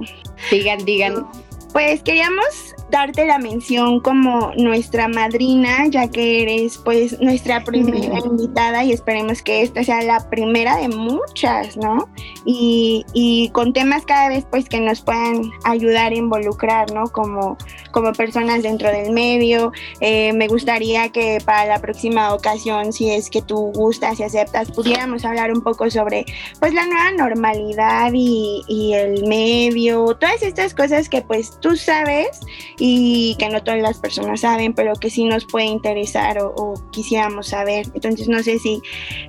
Digan, 0.49 0.83
digan. 0.85 1.27
Pues 1.73 2.03
queríamos 2.03 2.75
darte 2.93 3.25
la 3.25 3.39
mención 3.39 3.99
como 4.01 4.51
nuestra 4.55 5.07
madrina, 5.07 5.87
ya 5.87 6.07
que 6.07 6.43
eres 6.43 6.77
pues 6.77 7.19
nuestra 7.19 7.63
primera 7.63 8.19
invitada 8.23 8.83
y 8.83 8.91
esperemos 8.91 9.41
que 9.41 9.63
esta 9.63 9.83
sea 9.83 10.03
la 10.03 10.29
primera 10.29 10.77
de 10.77 10.89
muchas, 10.89 11.75
¿no? 11.75 12.07
Y, 12.45 13.03
y, 13.13 13.49
con 13.49 13.73
temas 13.73 14.05
cada 14.05 14.29
vez 14.29 14.45
pues 14.47 14.69
que 14.69 14.79
nos 14.79 15.01
puedan 15.01 15.49
ayudar 15.63 16.11
a 16.11 16.15
involucrar, 16.15 16.93
¿no? 16.93 17.05
Como, 17.05 17.57
como 17.89 18.13
personas 18.13 18.61
dentro 18.61 18.91
del 18.91 19.11
medio. 19.11 19.71
Eh, 19.99 20.31
me 20.33 20.47
gustaría 20.47 21.09
que 21.09 21.39
para 21.43 21.65
la 21.65 21.79
próxima 21.79 22.31
ocasión, 22.31 22.93
si 22.93 23.09
es 23.09 23.31
que 23.31 23.41
tú 23.41 23.71
gustas 23.73 24.19
y 24.19 24.23
aceptas, 24.23 24.69
pudiéramos 24.69 25.25
hablar 25.25 25.51
un 25.51 25.61
poco 25.61 25.89
sobre 25.89 26.25
pues 26.59 26.75
la 26.75 26.85
nueva 26.85 27.11
normalidad 27.13 28.11
y, 28.13 28.61
y 28.67 28.93
el 28.93 29.25
medio, 29.25 30.15
todas 30.19 30.43
estas 30.43 30.75
cosas 30.75 31.09
que 31.09 31.23
pues 31.23 31.59
tú 31.59 31.75
sabes 31.75 32.39
y 32.85 33.37
que 33.39 33.47
no 33.47 33.63
todas 33.63 33.79
las 33.79 33.99
personas 33.99 34.41
saben, 34.41 34.73
pero 34.73 34.91
que 34.95 35.09
sí 35.09 35.23
nos 35.23 35.45
puede 35.45 35.67
interesar 35.67 36.37
o, 36.39 36.73
quisiéramos 36.91 37.47
saber. 37.47 37.85
Entonces 37.93 38.27
no 38.27 38.43
sé 38.43 38.59
si 38.59 38.81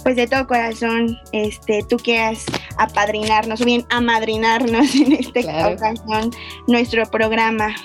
pues 0.02 0.16
de 0.16 0.26
todo 0.26 0.48
corazón 0.48 1.16
este, 1.30 1.84
tú 1.84 1.96
quieras 1.96 2.46
apadrinarnos 2.78 3.60
o 3.60 3.64
bien 3.64 3.86
amadrinarnos 3.90 4.92
en 4.96 5.12
esta 5.12 5.68
ocasión 5.68 6.32
nuestro 6.66 7.06
programa. 7.06 7.76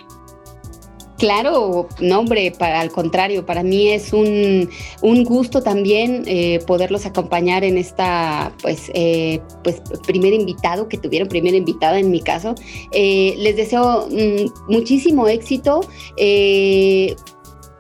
Claro, 1.19 1.89
no, 1.99 2.19
hombre, 2.19 2.53
para, 2.57 2.79
al 2.79 2.91
contrario, 2.91 3.45
para 3.45 3.61
mí 3.61 3.89
es 3.89 4.13
un, 4.13 4.69
un 5.01 5.23
gusto 5.25 5.61
también 5.61 6.23
eh, 6.27 6.61
poderlos 6.65 7.05
acompañar 7.05 7.65
en 7.65 7.77
esta, 7.77 8.53
pues, 8.61 8.89
eh, 8.93 9.41
pues, 9.61 9.81
primer 10.07 10.31
invitado 10.31 10.87
que 10.87 10.97
tuvieron, 10.97 11.27
primera 11.27 11.57
invitada 11.57 11.99
en 11.99 12.09
mi 12.09 12.21
caso. 12.21 12.55
Eh, 12.93 13.35
les 13.37 13.57
deseo 13.57 14.07
mm, 14.09 14.71
muchísimo 14.71 15.27
éxito 15.27 15.81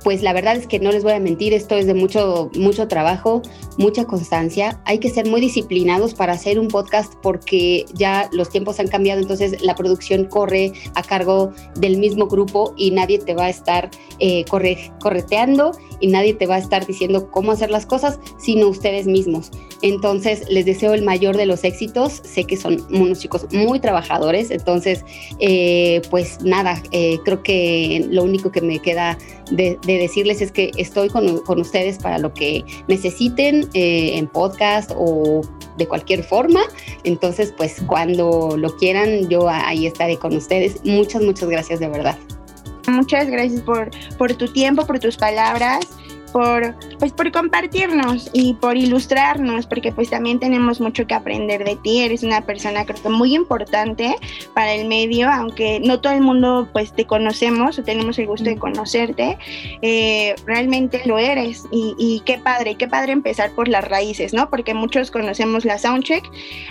pues 0.03 0.21
la 0.21 0.33
verdad 0.33 0.55
es 0.55 0.67
que 0.67 0.79
no 0.79 0.91
les 0.91 1.03
voy 1.03 1.13
a 1.13 1.19
mentir, 1.19 1.53
esto 1.53 1.75
es 1.75 1.85
de 1.85 1.93
mucho, 1.93 2.49
mucho 2.55 2.87
trabajo, 2.87 3.41
mucha 3.77 4.05
constancia. 4.05 4.81
Hay 4.85 4.99
que 4.99 5.09
ser 5.09 5.27
muy 5.27 5.41
disciplinados 5.41 6.13
para 6.13 6.33
hacer 6.33 6.59
un 6.59 6.67
podcast 6.67 7.13
porque 7.21 7.85
ya 7.93 8.29
los 8.31 8.49
tiempos 8.49 8.79
han 8.79 8.87
cambiado, 8.87 9.21
entonces 9.21 9.61
la 9.61 9.75
producción 9.75 10.25
corre 10.25 10.73
a 10.95 11.03
cargo 11.03 11.51
del 11.75 11.97
mismo 11.97 12.27
grupo 12.27 12.73
y 12.77 12.91
nadie 12.91 13.19
te 13.19 13.33
va 13.33 13.45
a 13.45 13.49
estar 13.49 13.89
eh, 14.19 14.45
correteando 14.45 15.71
y 15.99 16.07
nadie 16.07 16.33
te 16.33 16.45
va 16.45 16.55
a 16.55 16.59
estar 16.59 16.85
diciendo 16.85 17.29
cómo 17.29 17.51
hacer 17.51 17.71
las 17.71 17.85
cosas, 17.85 18.19
sino 18.37 18.67
ustedes 18.67 19.05
mismos. 19.05 19.51
Entonces 19.81 20.43
les 20.49 20.65
deseo 20.65 20.93
el 20.93 21.03
mayor 21.03 21.37
de 21.37 21.45
los 21.45 21.63
éxitos. 21.63 22.21
Sé 22.23 22.43
que 22.43 22.57
son 22.57 22.85
unos 22.91 23.19
chicos 23.19 23.47
muy 23.51 23.79
trabajadores, 23.79 24.51
entonces 24.51 25.03
eh, 25.39 26.01
pues 26.09 26.41
nada, 26.41 26.81
eh, 26.91 27.19
creo 27.23 27.43
que 27.43 28.05
lo 28.09 28.23
único 28.23 28.51
que 28.51 28.61
me 28.61 28.79
queda 28.79 29.17
de, 29.51 29.79
decirles 29.97 30.41
es 30.41 30.51
que 30.51 30.71
estoy 30.77 31.09
con, 31.09 31.39
con, 31.39 31.59
ustedes 31.59 31.97
para 31.97 32.19
lo 32.19 32.33
que 32.33 32.63
necesiten 32.87 33.69
eh, 33.73 34.17
en 34.17 34.27
podcast 34.27 34.91
o 34.95 35.41
de 35.77 35.87
cualquier 35.87 36.23
forma. 36.23 36.61
Entonces, 37.03 37.53
pues 37.55 37.81
cuando 37.87 38.55
lo 38.57 38.75
quieran, 38.77 39.29
yo 39.29 39.49
ahí 39.49 39.87
estaré 39.87 40.17
con 40.17 40.35
ustedes. 40.35 40.83
Muchas, 40.83 41.21
muchas 41.21 41.49
gracias 41.49 41.79
de 41.79 41.87
verdad. 41.87 42.17
Muchas 42.87 43.29
gracias 43.29 43.61
por, 43.61 43.89
por 44.17 44.33
tu 44.33 44.51
tiempo, 44.51 44.85
por 44.85 44.99
tus 44.99 45.17
palabras 45.17 45.87
por, 46.29 46.75
pues 46.99 47.11
por 47.11 47.31
compartirnos 47.31 48.29
y 48.33 48.53
por 48.55 48.77
ilustrarnos, 48.77 49.65
porque 49.65 49.91
pues 49.91 50.09
también 50.09 50.39
tenemos 50.39 50.79
mucho 50.79 51.05
que 51.07 51.13
aprender 51.13 51.63
de 51.63 51.75
ti. 51.77 52.01
Eres 52.01 52.23
una 52.23 52.41
persona 52.41 52.85
creo 52.85 53.01
que 53.01 53.09
muy 53.09 53.35
importante 53.35 54.15
para 54.53 54.73
el 54.73 54.87
medio, 54.87 55.29
aunque 55.29 55.79
no 55.79 55.99
todo 55.99 56.13
el 56.13 56.21
mundo 56.21 56.69
pues 56.71 56.93
te 56.93 57.05
conocemos 57.05 57.79
o 57.79 57.83
tenemos 57.83 58.19
el 58.19 58.27
gusto 58.27 58.49
de 58.49 58.57
conocerte, 58.57 59.37
eh, 59.81 60.35
realmente 60.45 61.01
lo 61.05 61.17
eres 61.17 61.63
y, 61.71 61.95
y, 61.97 62.21
qué 62.25 62.37
padre, 62.37 62.75
qué 62.75 62.87
padre 62.87 63.11
empezar 63.11 63.51
por 63.51 63.67
las 63.67 63.87
raíces, 63.87 64.33
¿no? 64.33 64.49
Porque 64.49 64.73
muchos 64.73 65.11
conocemos 65.11 65.65
la 65.65 65.77
Soundcheck, 65.77 66.23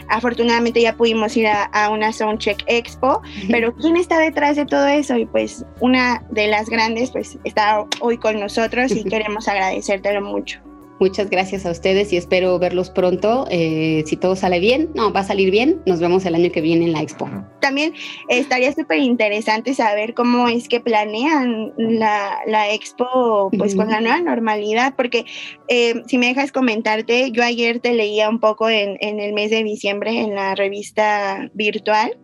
afortunadamente 0.08 0.80
ya 0.80 0.96
pudimos 0.96 1.36
ir 1.36 1.48
a, 1.48 1.64
a 1.64 1.90
una 1.90 2.12
Soundcheck 2.12 2.62
Expo, 2.66 3.22
pero 3.50 3.74
¿quién 3.74 3.96
está 3.96 4.18
detrás 4.18 4.56
de 4.56 4.66
todo 4.66 4.86
eso? 4.86 5.16
Y 5.16 5.26
pues 5.26 5.64
una 5.80 6.22
de 6.30 6.48
las 6.48 6.68
grandes 6.68 7.10
pues 7.10 7.38
está 7.44 7.84
hoy 8.00 8.18
con 8.18 8.38
nosotros 8.38 8.92
y 8.92 9.04
queremos 9.08 9.47
agradecértelo 9.48 10.22
mucho. 10.22 10.60
Muchas 11.00 11.30
gracias 11.30 11.64
a 11.64 11.70
ustedes 11.70 12.12
y 12.12 12.16
espero 12.16 12.58
verlos 12.58 12.90
pronto. 12.90 13.46
Eh, 13.50 14.02
si 14.06 14.16
todo 14.16 14.34
sale 14.34 14.58
bien, 14.58 14.90
no, 14.94 15.12
va 15.12 15.20
a 15.20 15.24
salir 15.24 15.52
bien. 15.52 15.80
Nos 15.86 16.00
vemos 16.00 16.24
el 16.26 16.34
año 16.34 16.50
que 16.50 16.60
viene 16.60 16.86
en 16.86 16.92
la 16.92 17.02
expo. 17.02 17.30
También 17.60 17.92
estaría 18.28 18.72
súper 18.72 18.98
interesante 18.98 19.74
saber 19.74 20.14
cómo 20.14 20.48
es 20.48 20.68
que 20.68 20.80
planean 20.80 21.72
la, 21.76 22.40
la 22.46 22.72
expo 22.72 23.48
pues 23.56 23.76
con 23.76 23.88
la 23.90 24.00
nueva 24.00 24.20
normalidad, 24.20 24.94
porque 24.96 25.24
eh, 25.68 26.02
si 26.08 26.18
me 26.18 26.26
dejas 26.26 26.50
comentarte, 26.50 27.30
yo 27.30 27.44
ayer 27.44 27.78
te 27.78 27.92
leía 27.92 28.28
un 28.28 28.40
poco 28.40 28.68
en, 28.68 28.96
en 29.00 29.20
el 29.20 29.34
mes 29.34 29.50
de 29.50 29.62
diciembre 29.62 30.18
en 30.18 30.34
la 30.34 30.56
revista 30.56 31.48
virtual 31.54 32.18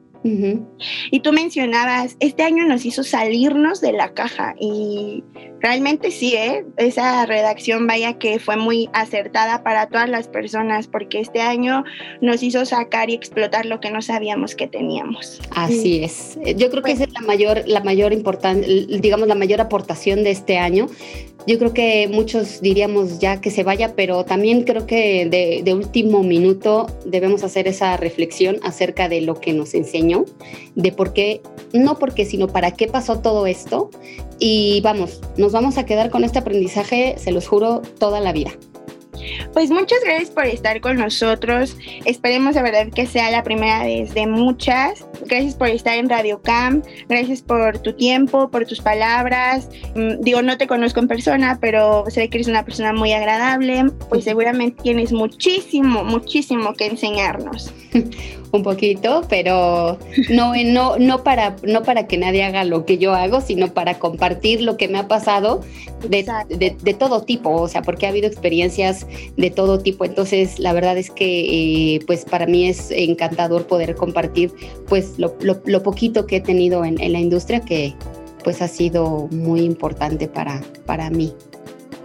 y 1.11 1.21
tú 1.21 1.33
mencionabas, 1.33 2.17
este 2.19 2.45
año 2.45 2.65
nos 2.65 2.87
hizo 2.87 3.05
salirnos 3.05 3.83
de 3.83 3.93
la 3.93 4.15
caja 4.15 4.55
y 4.59 5.23
realmente 5.65 6.11
sí, 6.11 6.35
¿eh? 6.35 6.63
esa 6.77 7.25
redacción 7.25 7.87
vaya 7.87 8.19
que 8.19 8.39
fue 8.39 8.59
muy 8.59 8.91
acertada 8.93 9.63
para 9.63 9.87
todas 9.87 10.11
las 10.11 10.29
personas 10.29 10.89
porque 10.89 11.21
este 11.21 11.41
año 11.41 11.85
nos 12.21 12.43
hizo 12.43 12.67
sacar 12.67 13.09
y 13.09 13.15
explotar 13.15 13.65
lo 13.65 13.81
que 13.81 13.91
no 13.91 14.03
sabíamos 14.03 14.55
que 14.55 14.67
teníamos. 14.67 15.41
Así 15.57 16.05
es. 16.05 16.39
Yo 16.57 16.69
creo 16.71 16.83
que 16.83 16.93
esa 16.93 17.05
es 17.05 17.13
la 17.15 17.23
mayor, 17.23 17.63
la 17.67 17.81
mayor 17.81 18.13
importancia, 18.13 18.69
digamos, 19.01 19.27
la 19.27 19.35
mayor 19.35 19.63
aportación 19.63 20.23
de 20.23 20.33
este 20.33 20.59
año. 20.59 20.87
Yo 21.47 21.59
creo 21.59 21.73
que 21.73 22.09
muchos 22.09 22.61
diríamos 22.61 23.19
ya 23.19 23.41
que 23.41 23.51
se 23.51 23.65
vaya, 23.65 23.95
pero 23.97 24.25
también 24.25 24.65
creo 24.65 24.87
que 24.87 25.27
de, 25.27 25.63
de 25.65 25.75
último 25.75 26.23
minuto 26.23 26.87
debemos 27.07 27.43
hacer 27.43 27.69
esa 27.69 27.97
reflexión 27.97 28.59
acerca 28.63 29.09
de 29.09 29.23
lo 29.23 29.41
que 29.41 29.55
nos 29.55 29.73
enseñó 29.73 30.27
de 30.75 30.93
por 30.93 31.13
qué, 31.13 31.41
no 31.73 31.99
porque, 31.99 32.25
sino 32.25 32.49
para 32.49 32.73
qué 32.73 32.87
pasó 32.87 33.21
todo 33.21 33.47
esto. 33.47 33.91
Y 34.39 34.81
vamos, 34.83 35.21
nos 35.37 35.53
vamos 35.55 35.79
a 35.79 35.87
quedar 35.87 36.11
con 36.11 36.25
este 36.25 36.41
aprendizaje, 36.41 37.15
se 37.17 37.31
los 37.31 37.47
juro, 37.47 37.81
toda 37.99 38.21
la 38.21 38.33
vida. 38.33 38.51
Pues 39.53 39.71
muchas 39.71 39.99
gracias 40.05 40.31
por 40.31 40.47
estar 40.47 40.81
con 40.81 40.97
nosotros. 40.97 41.77
Esperemos 42.05 42.55
de 42.55 42.63
verdad 42.63 42.89
que 42.89 43.07
sea 43.07 43.31
la 43.31 43.43
primera 43.43 43.85
vez 43.85 44.15
de 44.15 44.27
muchas. 44.27 45.07
Gracias 45.27 45.55
por 45.55 45.69
estar 45.69 45.97
en 45.97 46.09
Radio 46.09 46.41
Cam. 46.43 46.83
Gracias 47.09 47.43
por 47.43 47.79
tu 47.79 47.93
tiempo, 47.93 48.51
por 48.51 48.67
tus 48.67 48.81
palabras. 48.81 49.69
Mm, 49.95 50.21
digo, 50.21 50.43
no 50.43 50.59
te 50.59 50.67
conozco 50.67 51.01
en 51.01 51.09
persona, 51.09 51.59
pero 51.61 52.05
sé 52.09 52.29
que 52.29 52.39
eres 52.39 52.49
una 52.49 52.65
persona 52.65 52.93
muy 52.93 53.13
agradable. 53.13 53.85
Pues 54.09 54.25
seguramente 54.25 54.83
tienes 54.83 55.13
muchísimo, 55.13 56.05
muchísimo 56.05 56.75
que 56.75 56.87
enseñarnos. 56.87 57.73
un 58.55 58.63
poquito, 58.63 59.23
pero 59.29 59.99
no, 60.31 60.53
no, 60.65 60.97
no, 60.97 61.25
para, 61.25 61.57
no 61.65 61.83
para 61.83 62.07
que 62.07 62.17
nadie 62.17 62.45
haga 62.45 62.65
lo 62.65 62.87
que 62.87 62.99
yo 62.99 63.13
hago, 63.13 63.41
sino 63.41 63.75
para 63.75 63.99
compartir 63.99 64.63
lo 64.63 64.77
que 64.77 64.87
me 64.87 64.99
ha 64.99 65.09
pasado 65.09 65.63
de, 66.09 66.25
de, 66.49 66.95
todo 66.95 67.23
tipo, 67.23 67.51
o 67.51 67.67
sea, 67.67 67.83
porque 67.83 68.07
ha 68.07 68.11
habido 68.11 68.29
experiencias 68.29 69.07
de 69.37 69.51
todo 69.51 69.79
tipo. 69.79 70.05
Entonces, 70.05 70.59
la 70.59 70.73
verdad 70.73 70.97
es 70.99 71.11
que, 71.11 71.97
eh, 71.97 72.01
pues, 72.07 72.25
para 72.25 72.47
mí 72.47 72.69
es 72.69 72.91
encantador 72.91 73.67
poder 73.67 73.95
compartir, 73.95 74.53
pues, 74.89 75.19
lo, 75.19 75.37
lo, 75.41 75.83
poquito 75.83 76.27
que 76.27 76.37
he 76.37 76.41
tenido 76.41 76.85
en, 76.85 77.01
en, 77.01 77.13
la 77.13 77.21
industria 77.21 77.61
que, 77.61 77.95
pues, 78.43 78.63
ha 78.63 78.69
sido 78.69 79.29
muy 79.31 79.61
importante 79.61 80.29
para, 80.29 80.63
para 80.87 81.11
mí. 81.11 81.35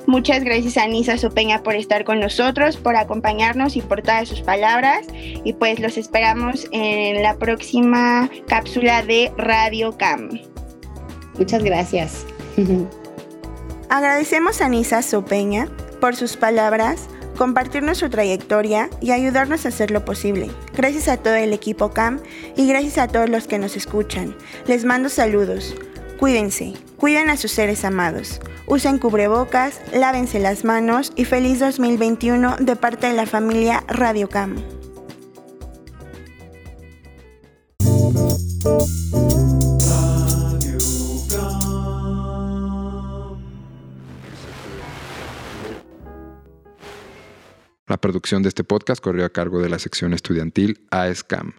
Muchas 0.09 0.43
gracias 0.43 0.77
a 0.77 0.87
Nisa 0.87 1.19
Sopeña 1.19 1.61
por 1.61 1.75
estar 1.75 2.03
con 2.03 2.19
nosotros, 2.19 2.77
por 2.77 2.95
acompañarnos 2.95 3.75
y 3.75 3.81
por 3.81 4.01
todas 4.01 4.27
sus 4.27 4.41
palabras. 4.41 5.05
Y 5.43 5.53
pues 5.53 5.79
los 5.79 5.97
esperamos 5.97 6.67
en 6.71 7.21
la 7.21 7.37
próxima 7.37 8.27
cápsula 8.47 9.03
de 9.03 9.31
Radio 9.37 9.95
Cam. 9.97 10.29
Muchas 11.37 11.63
gracias. 11.63 12.25
Agradecemos 13.89 14.61
a 14.61 14.69
Nisa 14.69 15.03
Sopeña 15.03 15.67
por 15.99 16.15
sus 16.15 16.37
palabras 16.37 17.07
compartirnos 17.37 17.99
su 17.99 18.09
trayectoria 18.09 18.89
y 18.99 19.11
ayudarnos 19.11 19.65
a 19.65 19.69
hacerlo 19.69 20.03
posible. 20.03 20.49
Gracias 20.75 21.07
a 21.07 21.17
todo 21.17 21.35
el 21.35 21.53
equipo 21.53 21.91
CAM 21.91 22.19
y 22.57 22.67
gracias 22.67 22.97
a 22.97 23.07
todos 23.07 23.29
los 23.29 23.47
que 23.47 23.59
nos 23.59 23.77
escuchan. 23.77 24.35
Les 24.67 24.83
mando 24.83 25.07
saludos. 25.07 25.75
Cuídense, 26.19 26.73
cuiden 26.97 27.29
a 27.29 27.37
sus 27.37 27.51
seres 27.51 27.85
amados. 27.85 28.41
Usen 28.67 28.97
cubrebocas, 28.97 29.79
lávense 29.93 30.39
las 30.39 30.65
manos 30.65 31.13
y 31.15 31.23
feliz 31.23 31.59
2021 31.59 32.57
de 32.59 32.75
parte 32.75 33.07
de 33.07 33.13
la 33.13 33.25
familia 33.25 33.85
Radio 33.87 34.27
Cam. 34.27 34.57
La 47.89 47.97
producción 47.97 48.43
de 48.43 48.49
este 48.49 48.63
podcast 48.63 49.03
corrió 49.03 49.25
a 49.25 49.29
cargo 49.29 49.63
de 49.63 49.67
la 49.67 49.79
sección 49.79 50.13
estudiantil 50.13 50.85
AESCAM. 50.91 51.53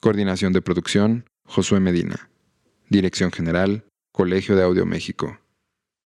Coordinación 0.00 0.52
de 0.52 0.62
producción, 0.62 1.28
Josué 1.44 1.80
Medina. 1.80 2.30
Dirección 2.88 3.32
General, 3.32 3.84
Colegio 4.12 4.54
de 4.54 4.62
Audio 4.62 4.86
México. 4.86 5.40